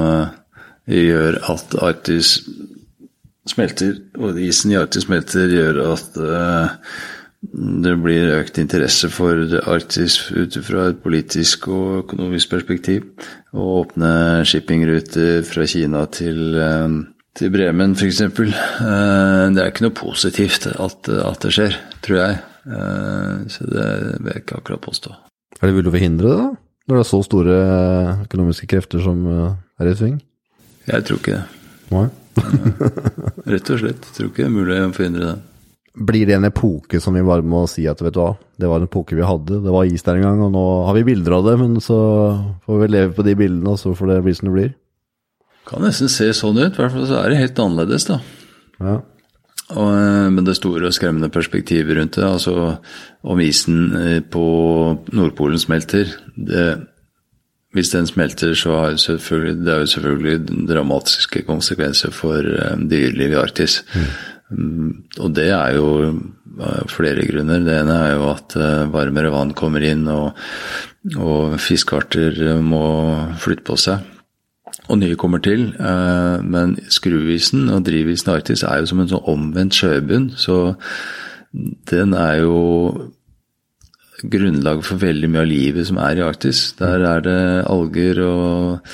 gjør 0.89 1.39
at 1.51 1.75
Arktis 1.85 2.39
smelter, 3.49 3.95
og 4.19 4.39
isen 4.41 4.73
i 4.73 4.79
Arktis 4.79 5.05
smelter, 5.07 5.49
gjør 5.51 5.79
at 5.89 6.19
uh, 6.21 6.73
det 7.39 7.95
blir 8.03 8.33
økt 8.35 8.59
interesse 8.61 9.09
for 9.13 9.39
Arktis 9.71 10.19
ut 10.35 10.57
fra 10.65 10.89
et 10.91 10.99
politisk 11.03 11.69
og 11.71 12.03
økonomisk 12.03 12.51
perspektiv. 12.51 13.07
Å 13.55 13.69
åpne 13.79 14.11
shippingruter 14.47 15.45
fra 15.47 15.65
Kina 15.69 16.03
til, 16.13 16.41
uh, 16.57 16.99
til 17.37 17.53
Bremen 17.53 17.95
f.eks. 17.95 18.21
Eh, 18.25 19.43
det 19.53 19.61
er 19.61 19.69
ikke 19.69 19.85
noe 19.87 19.95
positivt 19.95 20.67
at, 20.73 21.09
at 21.09 21.45
det 21.45 21.55
skjer, 21.55 21.77
tror 22.05 22.23
jeg. 22.23 22.39
Så 23.49 23.65
det 23.65 23.85
vil 24.19 24.27
jeg 24.33 24.41
ikke 24.43 24.57
akkurat 24.59 24.81
påstå. 24.83 25.13
Er 25.57 25.69
det 25.69 25.77
Vil 25.77 25.85
du 25.87 25.93
forhindre 25.93 26.27
det, 26.27 26.35
da? 26.41 26.49
Når 26.89 26.97
det 26.97 27.01
er 27.01 27.07
så 27.07 27.19
store 27.23 27.55
økonomiske 28.25 28.67
krefter 28.69 29.01
som 29.01 29.23
er 29.31 29.89
i 29.89 29.95
sving? 29.95 30.19
Jeg 30.89 31.05
tror 31.07 31.21
ikke 31.21 31.37
det. 31.37 31.45
Nei. 31.93 32.07
Rett 33.53 33.71
og 33.73 33.81
slett. 33.81 34.09
Jeg 34.09 34.15
tror 34.15 34.31
ikke 34.31 34.43
det 34.43 34.47
er 34.47 34.55
mulig 34.55 34.79
å 34.79 34.89
forhindre 34.95 35.27
det. 35.27 35.37
Blir 36.09 36.29
det 36.29 36.35
en 36.37 36.47
epoke 36.47 37.01
som 37.03 37.15
vi 37.17 37.25
bare 37.25 37.43
må 37.43 37.65
si 37.67 37.83
at 37.89 38.01
vet 38.03 38.15
du 38.15 38.21
hva, 38.21 38.31
det 38.61 38.69
var 38.69 38.79
en 38.79 38.87
epoke 38.87 39.17
vi 39.17 39.25
hadde, 39.25 39.57
det 39.65 39.73
var 39.73 39.89
is 39.89 40.05
der 40.05 40.19
en 40.19 40.27
gang, 40.27 40.43
og 40.45 40.51
nå 40.53 40.65
har 40.87 40.95
vi 40.95 41.07
bilder 41.09 41.35
av 41.39 41.47
det, 41.49 41.55
men 41.59 41.79
så 41.83 41.97
får 42.67 42.83
vi 42.83 42.91
leve 42.93 43.15
på 43.17 43.25
de 43.25 43.33
bildene, 43.39 43.73
og 43.73 43.81
så 43.81 43.91
får 43.97 44.13
det 44.13 44.19
bli 44.27 44.35
som 44.37 44.47
det 44.47 44.55
blir? 44.55 44.75
Kan 45.67 45.83
nesten 45.83 46.11
se 46.11 46.29
sånn 46.33 46.61
ut, 46.61 46.77
i 46.77 46.79
hvert 46.79 46.93
fall 46.93 47.09
så 47.09 47.19
er 47.19 47.33
det 47.33 47.41
helt 47.41 47.59
annerledes, 47.65 48.07
da. 48.07 48.19
Ja. 48.79 48.95
Og, 49.69 49.89
eh, 49.93 50.29
men 50.33 50.45
det 50.47 50.55
store 50.57 50.87
og 50.89 50.95
skremmende 50.95 51.29
perspektivet 51.33 51.97
rundt 51.97 52.17
det, 52.17 52.25
altså 52.25 52.79
om 53.21 53.41
isen 53.43 53.91
eh, 53.99 54.21
på 54.25 54.45
Nordpolen 55.13 55.61
smelter 55.61 56.09
det, 56.33 56.65
Hvis 57.75 57.91
den 57.93 58.07
smelter, 58.09 58.55
så 58.57 58.73
er 58.81 58.95
det, 58.97 59.55
det 59.61 59.73
er 59.73 59.83
jo 59.83 59.91
selvfølgelig 59.93 60.67
dramatiske 60.69 61.43
konsekvenser 61.45 62.11
for 62.15 62.41
um, 62.41 62.87
dyrelivet 62.89 63.35
i 63.35 63.41
Arktis. 63.41 63.83
Mm. 64.49 65.05
Og 65.19 65.35
det 65.37 65.51
er 65.53 65.75
jo 65.77 66.15
flere 66.89 67.27
grunner. 67.29 67.61
Det 67.61 67.75
ene 67.77 67.97
er 68.07 68.15
jo 68.15 68.31
at 68.31 68.57
uh, 68.57 68.89
varmere 68.89 69.29
vann 69.29 69.53
kommer 69.53 69.85
inn, 69.85 70.07
og, 70.09 70.33
og 71.15 71.59
fiskearter 71.61 72.57
må 72.65 72.87
flytte 73.37 73.67
på 73.69 73.77
seg 73.77 74.07
og 74.89 74.97
nye 74.97 75.17
kommer 75.19 75.41
til. 75.45 75.69
Eh, 75.77 76.43
men 76.43 76.77
skruisen 76.89 77.69
og 77.69 77.85
drivisen 77.85 78.31
i 78.31 78.35
Arktis 78.35 78.65
er 78.65 78.81
jo 78.81 78.89
som 78.89 79.03
en 79.03 79.11
sånn 79.11 79.29
omvendt 79.29 79.77
sjøbunn, 79.77 80.31
så 80.37 80.75
den 81.89 82.13
er 82.17 82.41
jo 82.43 82.57
grunnlaget 84.23 84.87
for 84.87 85.01
veldig 85.01 85.29
mye 85.31 85.43
av 85.43 85.49
livet 85.49 85.89
som 85.89 85.99
er 86.01 86.19
i 86.19 86.25
Arktis. 86.25 86.69
Der 86.79 87.05
er 87.07 87.25
det 87.25 87.39
alger 87.69 88.21
og 88.25 88.93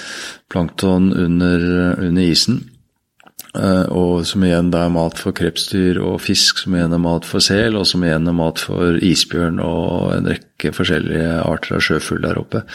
plankton 0.52 1.12
under, 1.14 1.68
under 2.00 2.24
isen. 2.24 2.64
Eh, 3.56 3.86
og 3.96 4.26
som 4.28 4.44
igjen 4.44 4.70
da 4.74 4.84
er 4.86 4.92
mat 4.92 5.20
for 5.20 5.36
krepsdyr 5.36 6.00
og 6.04 6.20
fisk, 6.24 6.60
som 6.64 6.76
igjen 6.76 6.96
er 6.96 7.02
mat 7.02 7.28
for 7.28 7.44
sel, 7.44 7.78
og 7.80 7.88
som 7.88 8.04
igjen 8.04 8.28
er 8.28 8.36
mat 8.36 8.60
for 8.60 8.98
isbjørn 9.00 9.62
og 9.64 10.12
en 10.18 10.30
rekke 10.34 10.74
forskjellige 10.76 11.38
arter 11.44 11.78
av 11.78 11.84
sjøfugl 11.86 12.24
der 12.26 12.40
oppe. 12.42 12.66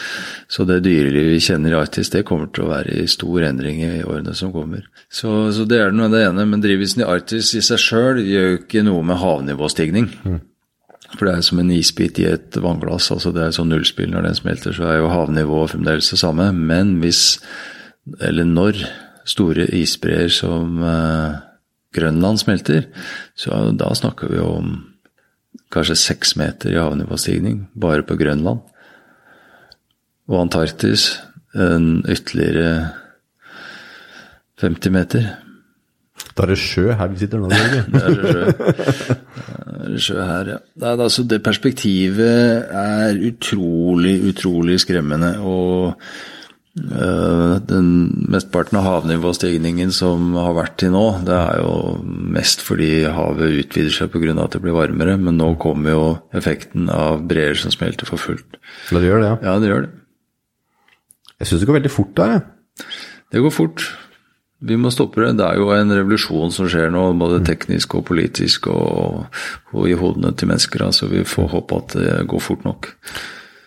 Så 0.49 0.65
det 0.69 0.81
dyrelivet 0.85 1.35
vi 1.35 1.43
kjenner 1.43 1.75
i 1.75 1.79
Arktis, 1.81 2.11
det 2.13 2.25
kommer 2.27 2.49
til 2.53 2.65
å 2.65 2.71
være 2.71 2.97
i 3.03 3.07
stor 3.11 3.45
endring 3.51 3.83
i 3.85 4.01
årene 4.01 4.33
som 4.37 4.53
kommer. 4.55 4.87
Så, 5.09 5.51
så 5.53 5.67
det 5.69 5.83
er 5.83 5.93
det 5.93 6.23
ene. 6.25 6.47
Men 6.49 6.63
drivelsen 6.63 7.03
i 7.03 7.09
Arktis 7.09 7.53
i 7.57 7.65
seg 7.65 7.81
sjøl 7.81 8.23
gjør 8.25 8.49
jo 8.53 8.61
ikke 8.63 8.85
noe 8.87 9.05
med 9.05 9.21
havnivåstigning. 9.21 10.09
Mm. 10.25 10.39
For 11.17 11.27
det 11.27 11.35
er 11.35 11.45
som 11.45 11.59
en 11.59 11.71
isbit 11.75 12.19
i 12.21 12.27
et 12.29 12.57
vannglass. 12.63 13.11
altså 13.11 13.33
Det 13.35 13.43
er 13.43 13.55
sånn 13.55 13.71
nullspill. 13.73 14.11
Når 14.13 14.27
den 14.27 14.37
smelter, 14.37 14.75
så 14.75 14.87
er 14.89 14.99
jo 15.01 15.11
havnivået 15.11 15.73
fremdeles 15.73 16.11
det 16.13 16.19
samme. 16.21 16.51
Men 16.55 16.97
hvis, 17.03 17.39
eller 18.23 18.47
når, 18.47 18.79
store 19.27 19.67
isbreer 19.77 20.31
som 20.33 20.79
eh, 20.81 21.35
Grønland 21.93 22.39
smelter, 22.41 22.87
så 23.37 23.67
da 23.77 23.91
snakker 23.95 24.31
vi 24.31 24.39
om 24.41 24.71
kanskje 25.71 25.99
seks 25.99 26.35
meter 26.39 26.73
i 26.73 26.79
havnivåstigning 26.79 27.67
bare 27.79 28.05
på 28.07 28.17
Grønland. 28.19 28.63
Og 30.31 30.39
Antarktis 30.41 31.19
en 31.53 32.03
ytterligere 32.07 32.91
50 34.61 34.93
meter. 34.95 35.31
Da 36.35 36.45
er 36.45 36.53
det 36.53 36.59
sjø 36.61 36.91
her 36.95 37.09
vi 37.11 37.21
sitter 37.21 37.41
nå? 37.41 37.49
det 37.93 38.01
er 38.01 38.19
sjø. 38.19 38.43
Det 39.81 39.95
er 39.95 40.03
sjø 40.05 40.19
her, 40.19 40.51
ja. 40.55 40.59
Nei, 40.81 40.91
altså 40.95 41.25
det 41.27 41.41
perspektivet 41.43 42.69
er 42.81 43.17
utrolig, 43.31 44.13
utrolig 44.31 44.77
skremmende. 44.83 45.33
Og 45.43 45.97
øh, 46.79 47.55
den 47.67 47.89
Mesteparten 48.31 48.79
av 48.79 48.87
havnivåstigningen 48.87 49.91
som 49.95 50.31
har 50.39 50.55
vært 50.55 50.77
til 50.83 50.93
nå, 50.95 51.05
det 51.27 51.35
er 51.35 51.63
jo 51.63 51.73
mest 52.37 52.63
fordi 52.63 52.91
havet 53.11 53.57
utvider 53.65 53.95
seg 53.95 54.13
pga. 54.13 54.35
at 54.37 54.55
det 54.55 54.63
blir 54.63 54.77
varmere. 54.77 55.17
Men 55.19 55.39
nå 55.41 55.53
kommer 55.61 55.97
jo 55.97 56.05
effekten 56.37 56.87
av 56.93 57.25
breer 57.27 57.59
som 57.59 57.73
smelter 57.73 58.07
for 58.07 58.21
fullt. 58.21 58.61
Det 58.91 59.03
gjør 59.03 59.25
det, 59.25 59.33
ja? 59.33 59.41
Ja, 59.49 59.57
det 59.59 59.73
gjør 59.73 59.87
det. 59.87 59.97
Jeg 61.41 61.49
syns 61.49 61.61
det 61.63 61.67
går 61.67 61.79
veldig 61.81 61.91
fort 61.91 62.15
der, 62.15 62.37
jeg. 62.37 62.87
Det 63.33 63.41
går 63.41 63.53
fort. 63.55 63.83
Vi 64.61 64.77
må 64.77 64.91
stoppe 64.93 65.23
det. 65.23 65.35
Det 65.39 65.45
er 65.47 65.57
jo 65.57 65.71
en 65.73 65.93
revolusjon 65.95 66.51
som 66.53 66.67
skjer 66.69 66.91
nå, 66.93 67.07
både 67.17 67.41
teknisk 67.47 67.95
og 67.97 68.05
politisk 68.11 68.67
og, 68.69 69.23
og 69.73 69.87
i 69.89 69.97
hodene 69.97 70.35
til 70.37 70.51
mennesker. 70.51 70.85
Så 70.93 71.09
vi 71.09 71.23
får 71.25 71.49
håpe 71.55 71.79
at 71.81 71.95
det 71.97 72.17
går 72.29 72.43
fort 72.45 72.67
nok. 72.67 72.91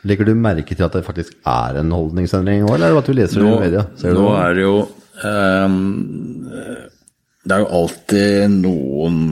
Legger 0.04 0.28
du 0.28 0.34
merke 0.36 0.76
til 0.76 0.86
at 0.86 0.94
det 0.94 1.06
faktisk 1.06 1.34
er 1.48 1.80
en 1.80 1.92
holdningsendring 1.94 2.62
nå, 2.62 2.74
eller 2.74 2.90
er 2.90 2.94
det 2.94 3.02
at 3.02 3.08
du 3.08 3.16
leser 3.16 3.40
nå, 3.40 3.50
det 3.50 3.54
i 3.56 3.64
media? 3.64 3.84
Ser 3.98 4.18
nå 4.18 4.26
er 4.36 4.56
det 4.58 4.66
jo 4.66 4.74
um, 5.24 5.78
Det 7.40 7.56
er 7.56 7.62
jo 7.62 7.70
alltid 7.80 8.58
noen 8.58 9.22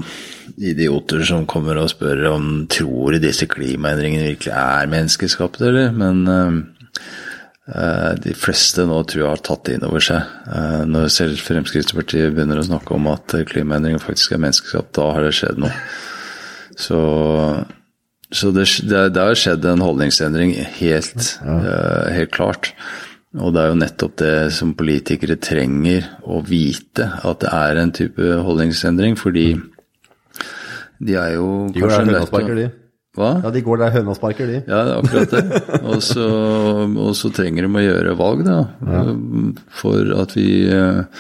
idioter 0.57 1.23
som 1.29 1.45
kommer 1.49 1.79
og 1.81 1.91
spør 1.93 2.25
om 2.33 2.49
tror 2.73 3.19
disse 3.21 3.47
klimaendringene 3.53 4.33
virkelig 4.33 4.55
er 4.57 4.91
menneskeskapte, 4.93 5.69
eller? 5.69 5.93
Men 5.93 6.25
uh, 6.27 7.21
de 7.63 8.33
fleste 8.35 8.83
nå 8.89 8.97
tror 9.07 9.21
jeg 9.21 9.31
har 9.31 9.43
tatt 9.47 9.69
det 9.69 9.77
inn 9.77 9.85
over 9.87 10.03
seg. 10.03 10.33
Uh, 10.49 10.83
når 10.89 11.13
selv 11.15 11.39
Fremskrittspartiet 11.47 12.35
begynner 12.35 12.59
å 12.59 12.67
snakke 12.67 12.97
om 12.97 13.07
at 13.13 13.37
klimaendringer 13.49 14.03
faktisk 14.03 14.35
er 14.35 14.43
menneskeskapt, 14.43 14.91
da 14.99 15.07
har 15.15 15.29
det 15.29 15.37
skjedd 15.39 15.63
noe. 15.63 15.77
Så 16.75 16.99
så 18.33 18.49
det, 18.51 18.65
det, 18.89 19.01
det, 19.13 19.21
har 19.21 19.37
skjedd 19.37 19.67
en 19.69 19.83
holdningsendring, 19.85 20.55
helt, 20.79 21.35
helt, 21.45 22.31
klart. 22.33 22.71
Og 23.37 23.53
det 23.53 23.61
er 23.61 23.71
jo 23.71 23.81
nettopp 23.81 24.15
det 24.21 24.37
som 24.57 24.73
politikere 24.77 25.37
trenger 25.41 26.09
å 26.25 26.41
vite, 26.45 27.11
at 27.29 27.45
det 27.45 27.53
er 27.53 27.81
en 27.83 27.93
type 27.93 28.39
holdningsendring. 28.47 29.19
Fordi 29.21 29.47
de 31.03 31.19
er 31.21 31.35
jo 31.37 31.49
de 31.73 31.85
kanskje 31.85 32.09
nødt 32.09 32.33
til 32.33 32.57
de. 32.57 32.67
Hva? 33.13 33.35
Ja, 33.45 33.51
de 33.53 33.61
går 33.61 33.83
der 33.83 33.93
høna 33.93 34.15
sparker, 34.17 34.49
de. 34.49 34.63
Ja, 34.65 34.83
det 34.87 34.93
er 34.95 35.01
akkurat 35.03 35.35
det. 35.35 35.61
Og 35.85 36.01
så, 36.05 36.27
og 36.89 37.13
så 37.19 37.29
trenger 37.35 37.67
de 37.67 37.71
å 37.77 37.85
gjøre 37.85 38.17
valg, 38.17 38.45
da. 38.47 38.59
Ja. 38.89 39.03
For 39.83 40.15
at 40.17 40.33
vi 40.39 40.49
uh, 40.73 41.13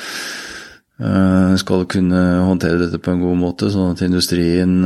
skal 1.60 1.84
kunne 1.92 2.22
håndtere 2.48 2.80
dette 2.86 3.00
på 3.02 3.12
en 3.12 3.20
god 3.20 3.40
måte, 3.42 3.68
sånn 3.74 3.92
at 3.92 4.04
industrien 4.06 4.80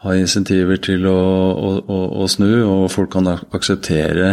har 0.00 0.16
insentiver 0.16 0.80
til 0.80 1.04
å, 1.08 1.16
å, 1.16 1.72
å, 1.80 1.98
å, 2.22 2.28
snu, 2.28 2.48
og 2.64 2.86
folk 2.92 3.12
kan 3.16 3.28
akseptere 3.30 4.30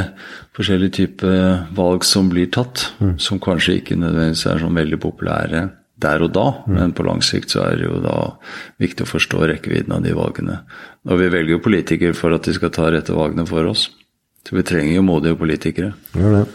forskjellige 0.55 0.95
typer 1.01 1.65
valg 1.75 2.07
som 2.07 2.29
blir 2.31 2.47
tatt, 2.55 2.89
mm. 2.99 3.17
som 3.23 3.41
kanskje 3.43 3.81
ikke 3.81 3.99
nødvendigvis 3.99 4.45
er 4.47 4.63
sånn 4.63 4.79
veldig 4.79 4.99
populære 5.03 5.67
der 5.97 6.21
og 6.21 6.33
da, 6.35 6.45
men 6.69 6.93
på 6.93 7.05
lang 7.07 7.23
sikt 7.25 7.55
så 7.55 7.63
er 7.65 7.79
det 7.79 7.87
jo 7.87 7.97
da 8.03 8.17
viktig 8.81 9.05
å 9.05 9.09
forstå 9.09 9.47
rekkevidden 9.49 9.95
av 9.95 10.03
de 10.05 10.13
valgene. 10.17 10.59
Og 11.09 11.21
vi 11.21 11.31
velger 11.33 11.55
jo 11.55 11.63
politikere 11.65 12.17
for 12.17 12.35
at 12.35 12.45
de 12.45 12.53
skal 12.53 12.73
ta 12.75 12.91
rette 12.93 13.15
valgene 13.15 13.47
for 13.49 13.65
oss. 13.69 13.87
Så 14.45 14.55
vi 14.55 14.63
trenger 14.67 14.99
jo 14.99 15.05
modige 15.07 15.39
politikere. 15.39 15.91
Ja, 16.15 16.31
det. 16.35 16.45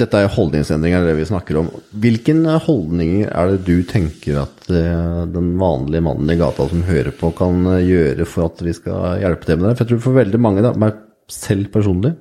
Dette 0.00 0.20
er 0.22 0.30
holdningsendringer, 0.30 1.02
det 1.02 1.16
vi 1.18 1.26
snakker 1.26 1.56
om. 1.58 1.70
Hvilken 1.98 2.44
holdninger 2.62 3.32
er 3.32 3.50
det 3.50 3.64
du 3.66 3.82
tenker 3.88 4.44
at 4.44 4.68
eh, 4.70 5.24
den 5.34 5.56
vanlige 5.58 6.04
mannen 6.06 6.30
i 6.30 6.36
gata 6.38 6.68
som 6.70 6.84
hører 6.86 7.10
på, 7.18 7.32
kan 7.34 7.64
eh, 7.72 7.88
gjøre 7.88 8.26
for 8.28 8.46
at 8.46 8.62
vi 8.62 8.74
skal 8.76 9.18
hjelpe 9.24 9.48
dem 9.48 9.64
med 9.64 9.70
det? 9.70 9.78
For 9.78 9.84
jeg 9.84 9.96
tror 9.96 10.04
for 10.04 10.20
veldig 10.20 10.40
mange, 10.46 10.62
da, 10.62 10.70
meg 10.78 11.00
selv 11.30 11.72
personlig, 11.74 12.14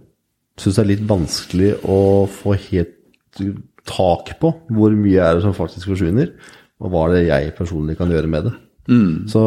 syns 0.59 0.79
det 0.79 0.83
er 0.83 0.91
litt 0.95 1.05
vanskelig 1.11 1.75
å 1.85 1.99
få 2.39 2.57
helt 2.71 3.43
tak 3.89 4.33
på 4.41 4.51
hvor 4.73 4.95
mye 4.97 5.21
er 5.21 5.37
det 5.37 5.45
som 5.45 5.53
faktisk 5.55 5.91
forsvinner, 5.91 6.33
og 6.79 6.91
hva 6.91 7.07
er 7.07 7.15
det 7.15 7.23
jeg 7.27 7.55
personlig 7.57 7.97
kan 7.99 8.11
gjøre 8.11 8.31
med 8.31 8.49
det. 8.49 8.53
Mm. 8.89 9.15
Så 9.29 9.41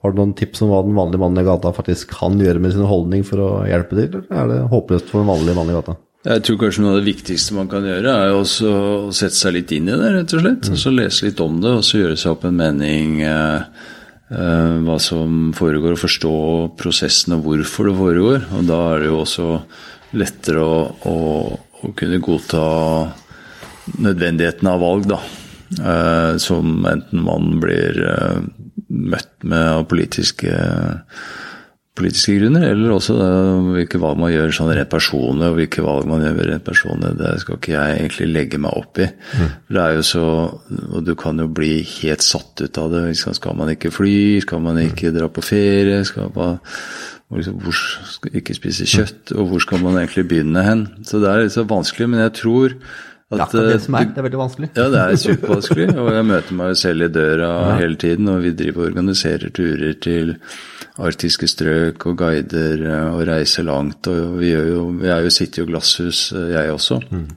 har 0.00 0.12
du 0.12 0.20
noen 0.20 0.36
tips 0.36 0.62
om 0.64 0.70
hva 0.72 0.82
den 0.84 0.96
vanlige 0.96 1.20
mannen 1.20 1.42
i 1.42 1.46
gata 1.46 1.72
faktisk 1.76 2.14
kan 2.16 2.38
gjøre 2.40 2.62
med 2.62 2.72
sin 2.74 2.88
holdning 2.88 3.24
for 3.26 3.42
å 3.44 3.50
hjelpe 3.68 3.98
til, 3.98 4.22
eller 4.22 4.40
er 4.40 4.54
det 4.54 4.70
håpløst 4.72 5.12
for 5.12 5.20
den 5.20 5.28
vanlige 5.28 5.58
mannen 5.58 5.74
i 5.74 5.76
gata? 5.76 5.96
Jeg 6.20 6.42
tror 6.44 6.56
kanskje 6.60 6.82
noe 6.84 6.92
av 6.92 6.98
det 6.98 7.08
viktigste 7.08 7.54
man 7.56 7.68
kan 7.68 7.84
gjøre, 7.88 8.12
er 8.12 8.34
også 8.36 8.70
å 8.70 9.12
sette 9.16 9.38
seg 9.38 9.54
litt 9.56 9.70
inn 9.72 9.88
i 9.88 9.96
det, 9.96 10.10
rett 10.16 10.34
og 10.36 10.42
slett. 10.42 10.68
Mm. 10.68 10.74
Og 10.74 10.82
så 10.82 10.92
lese 10.92 11.28
litt 11.28 11.40
om 11.40 11.60
det, 11.62 11.72
og 11.78 11.86
så 11.86 12.00
gjøre 12.02 12.18
seg 12.20 12.34
opp 12.34 12.44
en 12.44 12.58
mening 12.60 13.14
eh, 13.24 13.86
eh, 14.28 14.74
hva 14.84 14.98
som 15.00 15.38
foregår, 15.56 15.96
og 15.96 16.02
forstå 16.02 16.34
prosessen 16.80 17.38
og 17.38 17.46
hvorfor 17.46 17.88
det 17.88 17.96
foregår. 18.02 18.44
Og 18.58 18.68
da 18.68 18.82
er 18.90 19.00
det 19.00 19.08
jo 19.08 19.22
også 19.22 19.48
lettere 20.20 20.64
å, 20.64 20.76
å, 21.08 21.16
å 21.56 21.92
kunne 21.96 22.20
godta 22.24 22.64
nødvendigheten 23.96 24.68
av 24.68 24.84
valg, 24.84 25.08
da. 25.08 25.22
Eh, 25.78 26.32
som 26.42 26.82
enten 26.88 27.22
man 27.22 27.60
blir 27.62 28.00
eh, 28.02 28.40
møtt 28.90 29.36
med 29.46 29.68
av 29.76 29.86
politiske 29.90 30.56
politiske 32.00 32.38
grunner, 32.38 32.64
eller 32.70 32.94
også 32.94 33.14
da, 33.18 33.28
hvilke 33.74 33.98
valg 34.00 34.20
man 34.22 34.32
gjør 34.32 34.54
sånn 34.54 34.70
rent 34.72 34.90
personlig, 34.92 35.50
og 35.50 35.58
hvilke 35.58 35.84
valg 35.84 36.06
man 36.08 36.22
gjør 36.24 36.38
rent 36.48 36.64
personlig. 36.64 37.12
Det 37.18 37.34
skal 37.42 37.58
ikke 37.58 37.74
jeg 37.74 37.98
egentlig 37.98 38.28
legge 38.30 38.60
meg 38.62 38.78
opp 38.78 39.02
i. 39.02 39.08
Mm. 39.10 39.52
Det 39.68 39.82
er 39.84 39.96
jo 39.98 40.06
så, 40.06 40.24
Og 40.90 41.04
du 41.04 41.12
kan 41.18 41.38
jo 41.42 41.48
bli 41.50 41.80
helt 42.00 42.24
satt 42.24 42.62
ut 42.62 42.80
av 42.80 42.94
det. 42.94 43.04
Skal 43.18 43.58
man 43.58 43.74
ikke 43.74 43.92
fly? 43.92 44.40
Skal 44.46 44.62
man 44.64 44.80
ikke 44.80 45.12
dra 45.14 45.28
på 45.28 45.44
ferie? 45.44 46.02
Skal 46.08 46.32
man, 46.34 46.60
Liksom, 47.30 47.60
hvor 47.62 47.76
skal 48.10 48.40
ikke 48.40 48.56
spise 48.56 48.88
kjøtt, 48.90 49.30
og 49.38 49.52
hvor 49.52 49.60
skal 49.62 49.78
man 49.84 50.00
egentlig 50.00 50.24
begynne 50.32 50.64
hen? 50.66 50.80
Så 51.06 51.20
det 51.22 51.28
er 51.30 51.44
litt 51.44 51.54
så 51.54 51.62
vanskelig, 51.62 52.08
men 52.10 52.24
jeg 52.24 52.32
tror 52.40 52.74
at 53.30 53.38
ja, 53.38 53.46
det 53.52 53.60
er 53.60 53.68
det 53.70 53.82
som 53.84 53.94
er. 53.94 54.08
Det 54.10 54.18
er 54.18 54.26
veldig 54.26 54.40
vanskelig. 54.40 54.68
Ja, 54.74 54.86
det 54.90 55.00
er 55.00 55.18
supervanskelig. 55.24 55.88
Og 56.02 56.08
jeg 56.16 56.28
møter 56.32 56.56
meg 56.58 56.78
selv 56.80 57.06
i 57.06 57.10
døra 57.14 57.50
ja. 57.50 57.74
hele 57.78 57.98
tiden, 58.02 58.30
og 58.32 58.40
vi 58.42 58.54
driver 58.58 58.82
og 58.82 58.88
organiserer 58.90 59.52
turer 59.54 59.98
til 60.02 60.32
arktiske 61.00 61.48
strøk 61.48 62.06
og 62.10 62.16
guider 62.20 62.82
og 63.12 63.22
reiser 63.28 63.68
langt. 63.68 64.10
Og 64.10 64.40
vi, 64.40 64.50
jo, 64.56 64.88
vi 64.98 65.12
er 65.14 65.22
jo 65.26 65.30
sitter 65.34 65.62
jo 65.62 65.70
glasshus, 65.70 66.24
jeg 66.34 66.74
også. 66.74 66.98
Mm. 67.10 67.28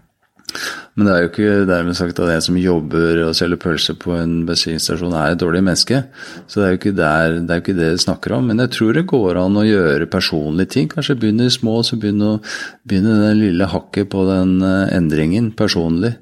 Men 0.94 1.08
det 1.08 1.14
er 1.14 1.24
jo 1.24 1.30
ikke 1.32 1.54
dermed 1.66 1.98
sagt 1.98 2.20
at 2.22 2.30
en 2.30 2.44
som 2.46 2.58
jobber 2.60 3.24
og 3.26 3.34
selger 3.38 3.58
pølser 3.64 3.98
på 3.98 4.14
en 4.14 4.44
bensinstasjon 4.46 5.16
er 5.18 5.34
et 5.34 5.42
dårlig 5.42 5.64
menneske. 5.66 6.04
Så 6.46 6.60
det 6.60 6.66
er 6.66 6.74
jo 6.76 6.80
ikke, 6.82 6.96
der, 7.00 7.38
det, 7.40 7.50
er 7.50 7.64
ikke 7.64 7.78
det 7.80 7.90
vi 7.96 8.04
snakker 8.06 8.36
om. 8.38 8.52
Men 8.52 8.62
jeg 8.62 8.76
tror 8.76 8.94
det 8.94 9.08
går 9.10 9.42
an 9.42 9.58
å 9.58 9.66
gjøre 9.66 10.10
personlige 10.14 10.76
ting. 10.76 10.92
Kanskje 10.94 11.18
begynne 11.18 11.50
små, 11.54 11.80
så 11.82 11.98
begynne, 11.98 12.36
å, 12.36 12.42
begynne 12.86 13.18
det 13.24 13.34
lille 13.42 13.70
hakket 13.74 14.12
på 14.14 14.28
den 14.30 14.60
eh, 14.62 14.94
endringen 14.94 15.54
personlig. 15.58 16.20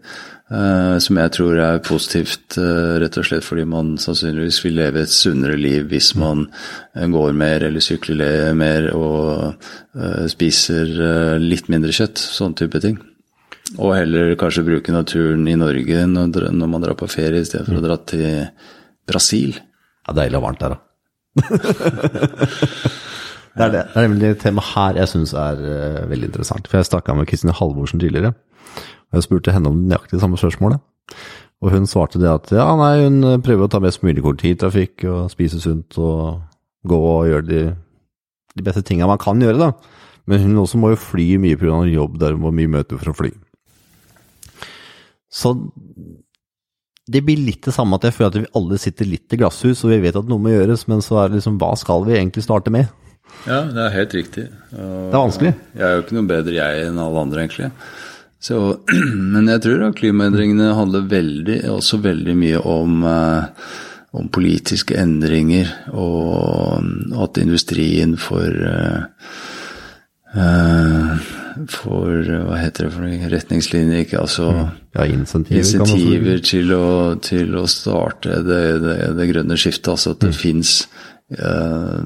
Uh, 0.52 0.98
som 1.00 1.16
jeg 1.16 1.32
tror 1.32 1.60
er 1.64 1.78
positivt, 1.80 2.58
uh, 2.60 2.98
rett 3.00 3.16
og 3.16 3.24
slett 3.24 3.46
fordi 3.48 3.64
man 3.72 3.94
sannsynligvis 4.04 4.58
vil 4.66 4.76
leve 4.82 5.06
et 5.06 5.14
sunnere 5.14 5.56
liv 5.56 5.86
hvis 5.88 6.10
man 6.20 6.44
går 6.92 7.32
mer 7.40 7.64
eller 7.70 7.80
sykler 7.80 8.52
mer 8.60 8.90
og 8.92 9.64
spiser 10.34 10.92
litt 11.40 11.72
mindre 11.72 11.96
kjøtt. 11.96 12.20
Sånn 12.20 12.58
type 12.60 12.84
ting. 12.84 13.00
Og 13.80 13.94
heller 13.96 14.34
kanskje 14.40 14.66
bruke 14.68 14.94
naturen 14.94 15.48
i 15.48 15.58
Norge 15.60 16.06
når, 16.10 16.50
når 16.52 16.72
man 16.72 16.84
drar 16.84 16.98
på 17.00 17.10
ferie, 17.12 17.42
i 17.42 17.48
stedet 17.48 17.68
for 17.70 17.80
å 17.80 17.84
dra 17.84 17.98
til 18.10 18.26
Brasil. 19.08 19.56
Ja, 20.08 20.16
deilig 20.18 20.40
og 20.40 20.46
varmt 20.48 20.64
der, 20.64 20.76
da. 20.76 20.80
det 23.56 23.64
er 23.64 23.72
det. 23.72 23.84
Det 23.94 23.96
er 23.96 24.08
nemlig 24.08 24.24
det 24.26 24.40
temaet 24.42 24.72
her 24.74 25.00
jeg 25.00 25.12
syns 25.14 25.36
er 25.38 25.62
uh, 25.62 26.10
veldig 26.12 26.32
interessant. 26.32 26.68
For 26.68 26.82
jeg 26.82 26.90
snakka 26.90 27.16
med 27.16 27.30
Kristin 27.30 27.54
Halvorsen 27.56 28.02
tidligere, 28.02 28.34
og 28.34 29.20
jeg 29.20 29.28
spurte 29.28 29.56
henne 29.56 29.72
om 29.72 29.86
nøyaktig 29.86 30.18
det 30.18 30.24
samme 30.26 30.40
spørsmålet. 30.42 30.84
Og 31.62 31.76
hun 31.76 31.86
svarte 31.88 32.20
det 32.20 32.30
at 32.32 32.52
ja, 32.56 32.66
nei, 32.80 33.06
hun 33.06 33.22
prøver 33.46 33.68
å 33.68 33.72
ta 33.72 33.80
mest 33.84 34.02
mulig 34.04 34.24
kollektivtrafikk 34.26 35.06
og 35.12 35.32
spise 35.32 35.62
sunt 35.62 36.00
og 36.02 36.42
gå 36.90 36.98
og 36.98 37.28
gjøre 37.30 37.46
de, 37.46 37.62
de 38.58 38.66
beste 38.66 38.82
tinga 38.88 39.10
man 39.10 39.22
kan 39.22 39.42
gjøre, 39.42 39.70
da. 39.70 40.00
Men 40.30 40.42
hun 40.42 40.64
også 40.64 40.80
må 40.82 40.94
jo 40.94 41.02
fly 41.02 41.36
mye 41.42 41.60
pga. 41.60 41.84
jobb 41.92 42.18
der 42.22 42.34
hun 42.34 42.44
må 42.46 42.54
mye 42.56 42.72
møte 42.80 42.98
for 42.98 43.14
å 43.14 43.18
fly. 43.18 43.32
Så 45.32 45.56
det 47.12 47.24
blir 47.26 47.40
litt 47.40 47.66
det 47.66 47.74
samme 47.76 47.98
at 47.98 48.06
jeg 48.08 48.16
føler 48.16 48.32
at 48.32 48.40
vi 48.44 48.56
alle 48.60 48.80
sitter 48.82 49.08
litt 49.10 49.34
i 49.34 49.40
glasshus, 49.40 49.84
og 49.86 49.94
vi 49.94 50.02
vet 50.04 50.18
at 50.20 50.28
noe 50.30 50.42
må 50.44 50.54
gjøres, 50.54 50.86
men 50.92 51.04
så 51.04 51.22
er 51.22 51.32
det 51.32 51.40
liksom 51.40 51.60
hva 51.62 51.74
skal 51.80 52.06
vi 52.08 52.18
egentlig 52.18 52.46
starte 52.46 52.74
med? 52.74 52.92
Ja, 53.48 53.64
det 53.66 53.82
er 53.82 53.94
helt 53.96 54.16
riktig. 54.16 54.46
Og 54.76 55.10
det 55.10 55.16
er 55.16 55.24
vanskelig. 55.24 55.54
Jeg 55.78 55.86
er 55.88 55.96
jo 55.96 56.04
ikke 56.06 56.18
noe 56.18 56.30
bedre 56.30 56.58
jeg 56.58 56.88
enn 56.88 57.00
alle 57.02 57.24
andre, 57.26 57.46
egentlig. 57.46 57.72
Så, 58.42 58.58
men 59.34 59.50
jeg 59.50 59.64
tror 59.66 59.88
at 59.88 59.98
klimaendringene 60.00 60.74
handler 60.78 61.08
veldig, 61.10 61.62
også 61.72 62.02
veldig 62.04 62.36
mye 62.38 62.62
om, 62.70 63.02
eh, 63.08 63.72
om 64.18 64.30
politiske 64.34 64.98
endringer, 65.00 65.72
og 65.94 67.22
at 67.24 67.40
industrien 67.40 68.18
får 68.20 68.58
uh, 68.68 69.28
for 70.32 72.24
hva 72.24 72.58
heter 72.62 72.88
det 72.88 72.94
for 72.96 73.30
retningslinjer, 73.34 74.06
ikke 74.06 74.22
altså 74.22 74.48
mm. 74.56 74.66
ja, 74.96 75.06
insentiver, 75.12 75.60
insentiver 75.60 76.44
til, 76.48 76.74
å, 76.76 76.90
til, 77.24 77.56
å, 77.60 77.68
starte 77.70 78.40
det, 78.48 78.64
det, 78.84 78.98
det, 79.18 79.30
grønne 79.34 79.60
skiftet. 79.60 79.92
Altså 79.92 80.16
at 80.16 80.22
det 80.24 80.32
mm. 80.32 80.38
fins 80.40 80.76
uh, 81.36 82.00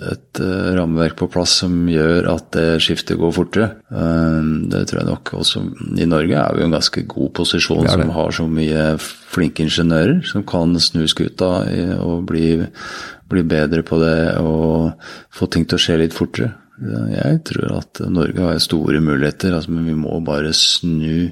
et 0.00 0.40
uh, 0.40 0.70
rammeverk 0.78 1.18
på 1.20 1.28
plass 1.34 1.58
som 1.60 1.76
gjør 1.92 2.30
at 2.32 2.48
det 2.56 2.66
skiftet 2.84 3.20
går 3.20 3.34
fortere. 3.36 3.68
Uh, 3.92 4.40
det 4.72 4.86
tror 4.88 5.02
jeg 5.02 5.10
nok 5.10 5.34
også 5.42 5.66
I 6.00 6.08
Norge 6.08 6.40
er 6.40 6.56
vi 6.56 6.64
i 6.64 6.66
en 6.70 6.78
ganske 6.78 7.04
god 7.12 7.34
posisjon 7.42 7.92
som 7.92 8.16
har 8.16 8.38
så 8.38 8.48
mye 8.48 8.88
flinke 9.02 9.66
ingeniører 9.66 10.24
som 10.28 10.48
kan 10.48 10.72
snu 10.80 11.04
skuta 11.10 11.52
og 12.00 12.24
bli, 12.32 12.56
bli 13.28 13.44
bedre 13.44 13.84
på 13.84 14.00
det 14.00 14.16
og 14.40 14.96
få 15.32 15.52
ting 15.52 15.68
til 15.68 15.76
å 15.76 15.84
skje 15.84 16.00
litt 16.06 16.16
fortere. 16.16 16.54
Jeg 17.12 17.42
tror 17.48 17.78
at 17.78 18.00
Norge 18.10 18.40
har 18.42 18.58
store 18.62 19.00
muligheter, 19.04 19.54
altså, 19.54 19.70
men 19.74 19.86
vi 19.86 19.94
må 19.98 20.20
bare 20.26 20.52
snu 20.56 21.30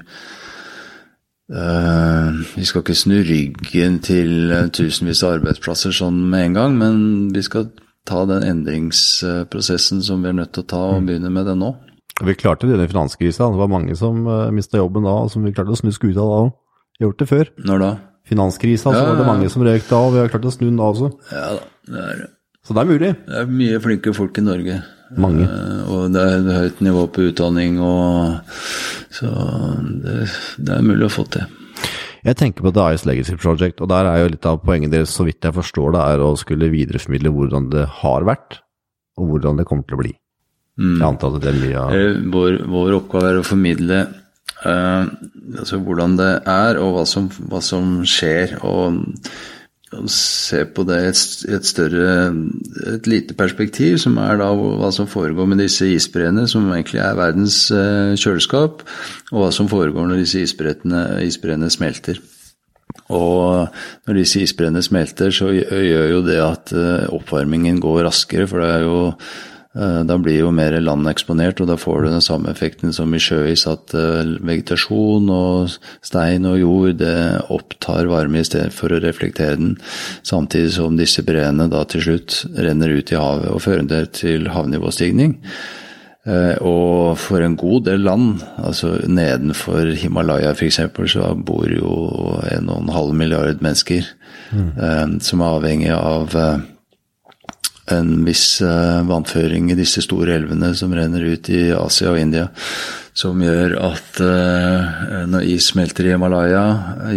uh, 1.51 2.29
Vi 2.55 2.65
skal 2.67 2.83
ikke 2.83 2.95
snu 2.95 3.17
ryggen 3.27 3.99
til 4.05 4.53
tusenvis 4.71 5.23
av 5.27 5.39
arbeidsplasser 5.39 5.95
sånn 5.95 6.19
med 6.31 6.49
en 6.49 6.59
gang, 6.59 6.77
men 6.79 7.01
vi 7.35 7.43
skal 7.45 7.69
ta 8.07 8.23
den 8.25 8.45
endringsprosessen 8.47 10.01
som 10.05 10.23
vi 10.23 10.31
er 10.31 10.37
nødt 10.39 10.53
til 10.55 10.65
å 10.65 10.69
ta, 10.73 10.81
og 10.95 11.01
mm. 11.01 11.09
begynne 11.09 11.33
med 11.33 11.49
det 11.49 11.57
nå. 11.59 11.73
Vi 12.21 12.35
klarte 12.37 12.69
det 12.69 12.77
i 12.77 12.89
finanskrisa. 12.91 13.49
Det 13.49 13.61
var 13.61 13.71
mange 13.71 13.95
som 13.97 14.25
eh, 14.27 14.51
mista 14.53 14.79
jobben 14.81 15.05
da, 15.07 15.15
og 15.23 15.31
som 15.33 15.45
vi 15.45 15.53
klarte 15.55 15.73
å 15.73 15.79
snu 15.79 15.91
skuta 15.95 16.21
da 16.21 16.41
òg. 16.45 16.51
Gjort 17.01 17.21
det 17.21 17.27
før. 17.29 17.51
Når 17.65 17.81
da? 17.81 17.91
Finanskrisa, 18.29 18.91
ja, 18.93 18.99
så 18.99 19.05
var 19.07 19.17
det 19.17 19.25
mange 19.25 19.49
som 19.49 19.63
røyk 19.65 19.87
da, 19.89 20.01
og 20.05 20.13
vi 20.13 20.21
har 20.21 20.29
klart 20.33 20.45
å 20.45 20.53
snu 20.53 20.67
den 20.67 20.77
da 20.79 20.89
også. 20.91 21.09
Ja 21.33 21.47
da, 21.57 21.69
det 21.89 22.03
er 22.05 22.19
det. 22.21 22.27
Så 22.61 22.75
det 22.77 22.83
er 22.83 22.89
mulig. 22.91 23.13
Det 23.25 23.39
er 23.39 23.47
mye 23.49 23.79
flinke 23.81 24.13
folk 24.13 24.37
i 24.37 24.43
Norge. 24.45 24.75
Mange. 25.19 25.47
Uh, 25.47 25.81
og 25.91 26.13
det 26.13 26.21
er 26.21 26.37
et 26.37 26.51
høyt 26.55 26.83
nivå 26.85 27.07
på 27.11 27.25
utdanning, 27.29 27.79
og 27.83 28.39
så 29.11 29.31
det, 30.03 30.29
det, 30.57 30.77
er 30.77 30.85
mulig 30.85 31.07
å 31.07 31.11
få 31.11 31.25
til. 31.33 31.49
Jeg 32.21 32.37
tenker 32.37 32.63
på 32.63 32.71
The 32.75 32.91
Ice 32.93 33.07
Legacy 33.09 33.35
Project, 33.35 33.81
og 33.81 33.89
der 33.91 34.07
er 34.07 34.21
jo 34.21 34.31
litt 34.31 34.47
av 34.47 34.61
poenget 34.63 34.93
deres, 34.93 35.13
så 35.17 35.25
vidt 35.27 35.43
jeg 35.43 35.57
forstår 35.57 35.95
det, 35.97 36.07
er 36.13 36.23
å 36.23 36.31
skulle 36.39 36.71
videreformidle 36.71 37.33
hvordan 37.33 37.69
det 37.73 37.85
har 38.01 38.27
vært, 38.29 38.61
og 39.19 39.33
hvordan 39.33 39.59
det 39.59 39.67
kommer 39.69 39.87
til 39.89 39.97
å 39.97 40.03
bli. 40.03 40.13
Mm. 40.79 40.95
Jeg 40.95 41.07
antar 41.09 41.35
at 41.35 41.43
det 41.43 41.51
er 41.51 41.59
mye 41.59 41.79
av 41.81 41.93
eh, 41.93 42.19
vår, 42.31 42.61
vår, 42.71 42.93
oppgave 43.01 43.31
er 43.33 43.39
å 43.41 43.45
formidle 43.45 43.97
uh, 44.63 45.09
altså 45.59 45.81
hvordan 45.83 46.15
det 46.21 46.29
er, 46.47 46.79
og 46.79 46.95
hva 46.95 47.03
som, 47.09 47.27
hva 47.51 47.59
som 47.65 47.99
skjer. 48.07 48.55
og 48.63 49.01
se 50.07 50.63
på 50.71 50.85
det 50.87 50.97
i 51.01 51.07
et, 51.09 51.21
et, 51.57 51.67
større, 51.67 52.11
et 52.93 53.07
lite 53.11 53.35
perspektiv, 53.37 53.97
som 53.99 54.15
er 54.23 54.39
da 54.39 54.49
hva 54.55 54.91
som 54.95 55.09
foregår 55.09 55.49
med 55.51 55.59
disse 55.63 55.87
isbreene, 55.91 56.47
som 56.47 56.69
egentlig 56.71 57.01
er 57.03 57.17
verdens 57.19 57.65
eh, 57.75 58.13
kjøleskap, 58.15 58.85
og 59.31 59.41
hva 59.41 59.51
som 59.55 59.69
foregår 59.71 60.07
når 60.07 60.23
disse 60.23 60.45
isbreene 60.45 61.71
smelter. 61.73 62.21
Og 63.11 63.67
når 64.07 64.19
disse 64.19 64.41
isbreene 64.43 64.83
smelter, 64.83 65.31
så 65.35 65.51
gjør 65.51 66.07
jo 66.13 66.21
det 66.25 66.39
at 66.43 66.75
eh, 66.75 67.07
oppvarmingen 67.11 67.79
går 67.83 68.05
raskere, 68.07 68.47
for 68.47 68.63
det 68.63 68.71
er 68.77 68.85
jo 68.87 68.99
da 70.03 70.17
blir 70.19 70.41
jo 70.41 70.49
mer 70.51 70.75
land 70.83 71.07
eksponert, 71.07 71.61
og 71.63 71.69
da 71.69 71.77
får 71.79 72.03
du 72.03 72.07
den 72.11 72.23
samme 72.23 72.51
effekten 72.51 72.91
som 72.91 73.13
i 73.15 73.21
sjøis, 73.23 73.63
at 73.71 73.93
eh, 73.95 74.33
vegetasjon 74.43 75.29
og 75.31 75.77
stein 76.03 76.47
og 76.49 76.57
jord 76.59 76.97
det 76.99 77.15
opptar 77.53 78.09
varme 78.11 78.41
i 78.41 78.47
stedet 78.47 78.75
for 78.75 78.91
å 78.91 78.99
reflektere 78.99 79.55
den, 79.61 79.77
samtidig 80.27 80.73
som 80.75 80.97
disse 80.99 81.23
breene 81.23 81.69
da 81.71 81.85
til 81.87 82.03
slutt 82.03 82.41
renner 82.57 82.91
ut 82.91 83.13
i 83.13 83.21
havet 83.21 83.47
og 83.53 83.63
fører 83.63 83.87
det 83.87 84.01
til 84.19 84.51
havnivåstigning. 84.51 85.37
Eh, 86.27 86.59
og 86.67 87.15
for 87.23 87.39
en 87.39 87.55
god 87.55 87.87
del 87.87 88.03
land, 88.09 88.43
altså 88.59 88.97
nedenfor 89.07 89.93
Himalaya 90.03 90.51
f.eks., 90.51 90.81
så 91.15 91.31
bor 91.39 91.71
jo 91.71 91.95
en 92.51 92.67
og 92.67 92.83
en 92.83 92.91
halv 92.91 93.15
milliard 93.15 93.63
mennesker 93.63 94.03
mm. 94.51 95.17
som 95.23 95.41
er 95.41 95.55
avhengig 95.55 95.95
av 95.95 96.35
en 97.95 98.25
viss 98.27 98.61
uh, 98.63 99.01
vannføring 99.07 99.71
i 99.71 99.77
disse 99.77 100.03
store 100.05 100.35
elvene 100.39 100.73
som 100.77 100.93
renner 100.95 101.23
ut 101.33 101.49
i 101.51 101.69
Asia 101.75 102.11
og 102.13 102.19
India, 102.21 102.47
som 103.17 103.41
gjør 103.43 103.75
at 103.83 104.21
uh, 104.23 105.25
når 105.31 105.47
is 105.53 105.71
smelter 105.73 106.07
i 106.07 106.13
Himalaya, 106.13 106.63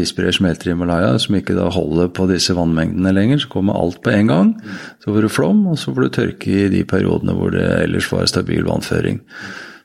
isbreer 0.00 0.34
smelter 0.34 0.70
i 0.70 0.74
Himalaya, 0.74 1.14
som 1.22 1.38
ikke 1.38 1.56
da 1.58 1.68
holder 1.72 2.10
på 2.14 2.28
disse 2.30 2.56
vannmengdene 2.56 3.14
lenger, 3.14 3.44
så 3.44 3.52
kommer 3.52 3.78
alt 3.78 4.00
på 4.04 4.14
en 4.14 4.32
gang. 4.32 4.54
Så 5.04 5.12
får 5.12 5.26
du 5.26 5.32
flom, 5.32 5.66
og 5.70 5.78
så 5.80 5.94
får 5.94 6.06
du 6.06 6.16
tørke 6.18 6.56
i 6.64 6.72
de 6.72 6.82
periodene 6.88 7.37
hvor 7.38 7.54
det 7.54 7.68
ellers 7.84 8.10
var 8.12 8.26
stabil 8.30 8.66
vannføring. 8.66 9.22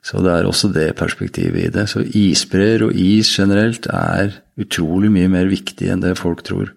Så 0.06 0.22
det 0.24 0.32
er 0.32 0.48
også 0.48 0.70
det 0.72 0.94
perspektivet 1.00 1.66
i 1.66 1.72
det. 1.74 1.90
Så 1.92 2.06
isbreer 2.16 2.86
og 2.88 2.96
is 2.96 3.32
generelt 3.36 3.90
er 3.92 4.38
utrolig 4.60 5.12
mye 5.12 5.32
mer 5.32 5.50
viktig 5.52 5.90
enn 5.92 6.04
det 6.04 6.16
folk 6.20 6.44
tror. 6.48 6.72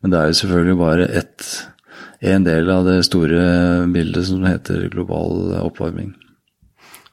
Men 0.00 0.12
det 0.12 0.20
er 0.20 0.30
jo 0.30 0.38
selvfølgelig 0.42 0.78
bare 0.80 1.08
ett 1.22 1.48
en 2.20 2.46
del 2.46 2.70
av 2.72 2.86
det 2.88 3.00
store 3.06 3.86
bildet 3.92 4.28
som 4.28 4.44
heter 4.46 4.88
global 4.92 5.52
oppvarming. 5.62 6.14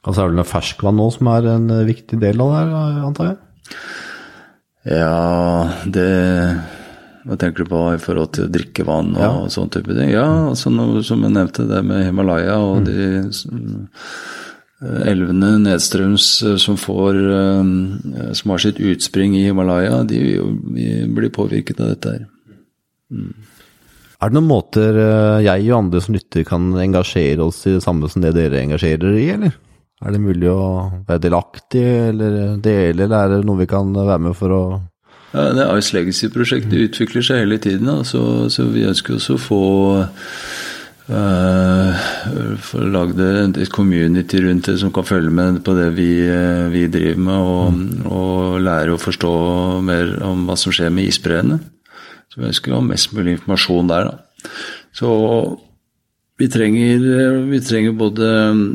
Og 0.04 0.12
så 0.12 0.24
er 0.24 0.32
det 0.32 0.38
noe 0.38 0.48
ferskvann 0.48 0.98
nå 1.00 1.08
som 1.14 1.30
er 1.32 1.48
en 1.54 1.68
viktig 1.88 2.18
del 2.20 2.40
av 2.44 2.52
det 2.52 2.62
her, 2.62 3.04
antar 3.08 3.30
jeg? 3.30 3.38
Ja, 4.84 5.70
det 5.88 6.08
Hva 7.24 7.36
tenker 7.40 7.64
du 7.64 7.70
på 7.72 7.82
i 7.94 8.00
forhold 8.02 8.34
til 8.36 8.50
drikkevann 8.52 9.14
og 9.16 9.22
ja. 9.22 9.32
sånn 9.52 9.70
type 9.72 9.94
ting? 9.96 10.10
Ja, 10.12 10.26
altså 10.50 10.68
noe 10.72 11.00
som 11.06 11.24
jeg 11.24 11.32
nevnte, 11.32 11.64
det 11.70 11.80
med 11.88 12.04
Himalaya 12.04 12.58
og 12.60 12.82
mm. 12.82 12.88
de 12.90 13.06
eh, 14.84 14.98
elvene 15.08 15.54
nedstrøms 15.62 16.26
eh, 16.44 16.58
som 16.60 16.76
får 16.76 17.16
eh, 17.38 17.72
Som 18.36 18.52
har 18.52 18.60
sitt 18.60 18.76
utspring 18.76 19.38
i 19.38 19.46
Himalaya, 19.46 20.02
de 20.04 20.20
blir 21.16 21.32
påvirket 21.32 21.80
av 21.80 21.94
dette 21.94 22.12
her. 22.12 22.28
Mm. 23.08 23.32
Er 24.24 24.30
det 24.32 24.38
noen 24.38 24.48
måter 24.48 24.96
eh, 24.96 25.44
jeg 25.44 25.66
og 25.68 25.78
andre 25.82 26.00
som 26.00 26.16
lytter 26.16 26.46
kan 26.48 26.70
engasjere 26.80 27.44
oss 27.44 27.60
i 27.68 27.74
det 27.74 27.82
samme 27.84 28.08
som 28.08 28.24
det 28.24 28.32
dere 28.36 28.62
engasjerer 28.62 29.18
i, 29.20 29.26
eller? 29.34 29.52
Er 30.04 30.14
det 30.14 30.20
mulig 30.24 30.48
å 30.48 30.64
være 31.04 31.22
delaktig 31.26 31.84
eller 31.84 32.56
dele, 32.62 33.04
eller 33.04 33.16
er 33.18 33.34
det 33.34 33.44
noe 33.44 33.60
vi 33.60 33.68
kan 33.68 33.92
være 33.92 34.22
med 34.24 34.36
for 34.38 34.56
å 34.56 34.64
ja, 35.34 35.48
det 35.50 35.64
Ice 35.80 35.96
Legacy-prosjektet 35.96 36.74
utvikler 36.78 37.24
seg 37.26 37.40
hele 37.42 37.56
tiden, 37.58 37.88
så, 38.06 38.46
så, 38.54 38.68
vi 38.70 38.84
ønsker 38.86 39.16
også 39.16 39.34
å 39.34 39.42
få 39.42 39.62
uh, 41.10 42.04
lagd 42.94 43.18
et 43.18 43.72
community 43.74 44.44
rundt 44.44 44.70
det 44.70 44.76
som 44.78 44.92
kan 44.94 45.08
følge 45.08 45.32
med 45.34 45.58
på 45.66 45.74
det 45.74 45.88
vi, 45.96 46.06
vi 46.70 46.84
driver 46.86 47.24
med, 47.26 47.50
og, 47.50 47.74
mm. 47.74 48.06
og, 48.06 48.60
lære 48.62 48.94
å 48.94 49.02
forstå 49.02 49.34
mer 49.90 50.14
om 50.22 50.46
hva 50.46 50.54
som 50.60 50.70
skjer 50.74 50.94
med 50.94 51.10
isbreene. 51.10 51.58
Så 52.34 52.42
vi 52.42 52.50
ønsker 52.50 52.74
å 52.74 52.80
ha 52.80 52.86
mest 52.88 53.12
mulig 53.14 53.36
informasjon 53.38 53.92
der. 53.92 54.10
Da. 54.10 54.50
Så 54.98 55.10
vi 56.42 56.48
trenger, 56.50 57.04
vi 57.46 57.60
trenger, 57.62 57.92
både 57.94 58.28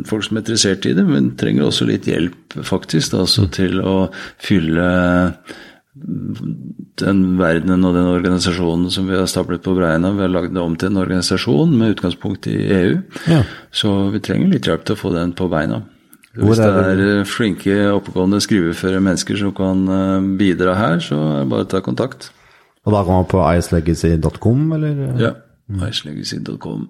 folk 0.07 0.23
som 0.23 0.37
er 0.37 0.45
interessert 0.45 0.85
i 0.87 0.93
det, 0.95 1.03
men 1.03 1.33
trenger 1.39 1.67
også 1.67 1.89
litt 1.89 2.07
hjelp, 2.07 2.55
faktisk, 2.63 3.11
da, 3.11 3.25
altså, 3.25 3.49
til 3.51 3.81
å 3.83 3.97
fylle 4.39 4.87
den 5.99 7.21
verdenen 7.39 7.83
og 7.83 7.97
den 7.97 8.07
organisasjonen 8.07 8.87
som 8.93 9.09
vi 9.09 9.17
har 9.19 9.27
stablet 9.27 9.65
på 9.65 9.75
Breina. 9.75 10.13
Vi 10.15 10.23
har 10.23 10.31
lagd 10.31 10.55
det 10.55 10.63
om 10.63 10.77
til 10.79 10.93
en 10.93 11.01
organisasjon 11.03 11.75
med 11.75 11.97
utgangspunkt 11.97 12.47
i 12.47 12.55
EU. 12.77 12.97
Ja. 13.27 13.43
Så 13.75 13.91
vi 14.13 14.23
trenger 14.23 14.53
litt 14.53 14.69
hjelp 14.69 14.87
til 14.87 14.95
å 14.95 15.01
få 15.01 15.11
den 15.17 15.35
på 15.35 15.49
beina. 15.51 15.81
Hvis 16.39 16.61
det 16.61 16.69
er 16.69 17.23
flinke, 17.27 17.75
oppegående, 17.91 18.39
skriveføre 18.39 19.01
mennesker 19.03 19.39
som 19.41 19.51
kan 19.57 19.81
eh, 19.91 20.27
bidra 20.39 20.77
her, 20.77 20.99
så 21.03 21.17
er 21.17 21.39
det 21.41 21.51
bare 21.51 21.67
å 21.67 21.71
ta 21.73 21.81
kontakt. 21.83 22.29
Og 22.89 22.95
da 22.95 23.03
går 23.05 23.19
man 23.19 23.27
på 23.29 23.43
icelegacy.com, 23.45 24.71
eller? 24.73 25.01
Ja. 25.21 25.35
Icelegacy.com. 25.85 26.87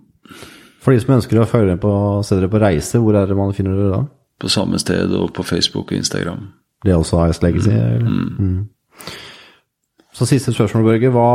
For 0.79 0.95
de 0.95 1.01
som 1.03 1.17
ønsker 1.17 1.41
å 1.41 1.47
følge 1.49 1.75
på, 1.81 1.91
se 2.23 2.37
dere 2.37 2.51
på 2.51 2.61
reise, 2.63 3.01
hvor 3.03 3.17
er 3.19 3.27
det 3.27 3.35
man 3.35 3.51
finner 3.55 3.75
dere 3.75 3.97
da? 3.97 4.03
På 4.39 4.47
samme 4.47 4.79
sted 4.79 5.11
og 5.19 5.33
på 5.35 5.43
Facebook 5.43 5.91
og 5.91 5.99
Instagram. 5.99 6.45
Det 6.85 6.93
er 6.93 7.01
også 7.01 7.19
Ice 7.27 7.43
Legacy? 7.43 7.73
Mm. 7.75 8.07
Mm. 8.07 8.29
mm. 8.39 8.61
Så 10.15 10.25
siste 10.25 10.53
spørsmål, 10.55 10.87
Børge. 10.87 11.11
Hva, 11.11 11.27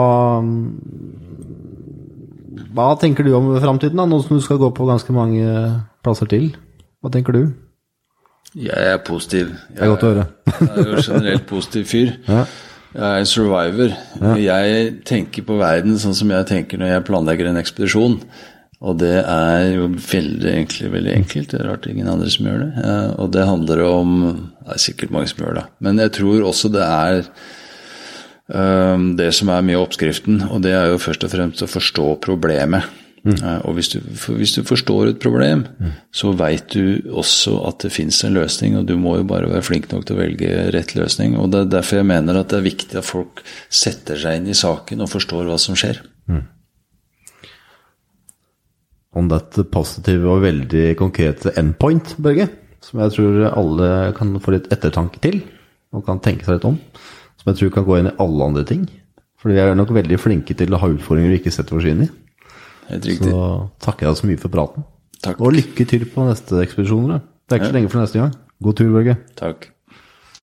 hva 2.74 2.88
tenker 3.00 3.24
du 3.24 3.34
om 3.36 3.52
framtiden, 3.60 4.00
nå 4.00 4.22
som 4.24 4.36
du 4.36 4.44
skal 4.44 4.58
gå 4.60 4.72
på 4.76 4.88
ganske 4.88 5.12
mange 5.12 5.44
plasser 6.04 6.28
til? 6.32 6.54
Hva 7.04 7.12
tenker 7.12 7.36
du? 7.36 7.44
Jeg 8.56 8.92
er 8.94 9.00
positiv. 9.04 9.52
Jeg, 9.52 9.76
det 9.76 9.84
er 9.84 9.92
godt 9.92 10.04
å 10.06 10.12
høre. 10.14 10.26
jeg 10.48 10.70
er 10.72 10.88
jo 10.88 11.04
generelt 11.04 11.50
positiv 11.52 11.90
fyr. 11.92 12.14
Ja. 12.32 12.46
Jeg 12.94 13.02
er 13.02 13.20
en 13.20 13.26
survivor. 13.26 13.94
Ja. 14.20 14.34
Jeg 14.38 14.90
tenker 15.08 15.46
på 15.46 15.58
verden 15.58 15.96
sånn 15.98 16.14
som 16.14 16.30
jeg 16.30 16.46
tenker 16.46 16.78
når 16.78 16.92
jeg 16.92 17.06
planlegger 17.08 17.50
en 17.50 17.58
ekspedisjon. 17.58 18.20
Og 18.84 18.98
det 19.00 19.16
er 19.22 19.64
jo 19.74 19.88
veldig 19.96 20.50
egentlig 20.50 20.90
veldig 20.92 21.12
enkelt. 21.16 21.50
Det 21.50 21.58
er 21.58 21.68
rart 21.70 21.88
ingen 21.90 22.10
andre 22.10 22.30
som 22.30 22.46
gjør 22.46 22.62
det. 22.62 22.88
Og 23.22 23.30
det 23.34 23.46
handler 23.48 23.84
om 23.88 24.10
Det 24.64 24.76
er 24.76 24.82
sikkert 24.86 25.14
mange 25.14 25.28
som 25.28 25.42
gjør 25.42 25.58
det. 25.58 25.64
Men 25.84 25.98
jeg 26.00 26.12
tror 26.20 26.46
også 26.48 26.70
det 26.72 26.84
er 26.84 27.26
um, 28.48 29.10
det 29.18 29.30
som 29.36 29.50
er 29.52 29.64
med 29.66 29.80
oppskriften. 29.80 30.44
Og 30.50 30.62
det 30.64 30.76
er 30.76 30.92
jo 30.92 31.02
først 31.02 31.26
og 31.26 31.32
fremst 31.34 31.64
å 31.64 31.70
forstå 31.70 32.06
problemet. 32.24 32.86
Mm. 33.24 33.38
Og 33.64 33.78
hvis 33.78 33.88
du, 33.94 34.02
hvis 34.36 34.52
du, 34.52 34.60
forstår 34.68 35.14
et 35.14 35.20
problem, 35.22 35.62
mm. 35.80 35.92
så 36.12 36.34
veit 36.36 36.74
du 36.74 37.00
også 37.08 37.56
at 37.70 37.86
det 37.86 37.92
fins 37.94 38.18
en 38.26 38.34
løsning, 38.36 38.76
og 38.76 38.84
du 38.88 38.98
må 39.00 39.16
jo 39.16 39.28
bare 39.28 39.48
være 39.48 39.64
flink 39.64 39.88
nok 39.92 40.04
til 40.04 40.18
å 40.18 40.20
velge 40.20 40.50
rett 40.74 40.92
løsning. 40.92 41.38
Og 41.40 41.48
det 41.52 41.62
er 41.62 41.70
derfor 41.78 42.02
jeg 42.02 42.10
mener 42.10 42.36
at 42.36 42.52
det 42.52 42.58
er 42.60 42.66
viktig 42.66 42.98
at 43.00 43.08
folk 43.08 43.40
setter 43.72 44.20
seg 44.20 44.40
inn 44.40 44.50
i 44.52 44.58
saken 44.58 45.06
og 45.06 45.12
forstår 45.12 45.48
hva 45.48 45.56
som 45.60 45.78
skjer. 45.78 46.02
Mm. 46.28 46.42
Om 49.14 49.30
dette 49.30 49.64
positive 49.72 50.28
og 50.28 50.44
veldig 50.44 50.84
konkrete 51.00 51.54
endpoint, 51.60 52.16
Børge, 52.20 52.50
som 52.84 53.00
jeg 53.00 53.14
tror 53.14 53.46
alle 53.54 53.88
kan 54.18 54.34
få 54.42 54.52
litt 54.58 54.68
ettertanke 54.74 55.22
til, 55.24 55.40
og 55.94 56.04
kan 56.04 56.20
tenke 56.20 56.44
seg 56.44 56.58
litt 56.58 56.68
om, 56.68 56.76
som 57.40 57.48
jeg 57.52 57.60
tror 57.62 57.72
kan 57.78 57.88
gå 57.88 57.96
inn 58.00 58.10
i 58.10 58.16
alle 58.20 58.50
andre 58.50 58.66
ting. 58.68 58.84
For 59.40 59.52
vi 59.52 59.60
er 59.62 59.72
nok 59.78 59.94
veldig 59.96 60.20
flinke 60.20 60.56
til 60.58 60.74
å 60.74 60.82
ha 60.82 60.92
utfordringer 60.92 61.32
vi 61.32 61.40
ikke 61.40 61.54
setter 61.54 61.78
oss 61.78 61.88
inn 61.88 62.04
i. 62.04 62.10
Helt 62.90 63.06
riktig. 63.08 63.30
Så 63.30 63.44
takker 63.84 64.06
jeg 64.06 64.14
deg 64.14 64.20
så 64.22 64.30
mye 64.30 64.42
for 64.44 64.54
praten. 64.54 64.88
Takk. 65.24 65.40
Og 65.40 65.54
lykke 65.56 65.86
til 65.88 66.04
på 66.10 66.26
neste 66.28 66.60
ekspedisjon. 66.64 67.14
Det 67.16 67.56
er 67.56 67.62
ikke 67.62 67.70
så 67.72 67.78
lenge 67.78 67.92
for 67.92 68.04
neste 68.04 68.20
gang. 68.20 68.34
God 68.64 68.76
tur, 68.80 68.90
Børge. 68.94 69.16
Takk. 69.40 69.70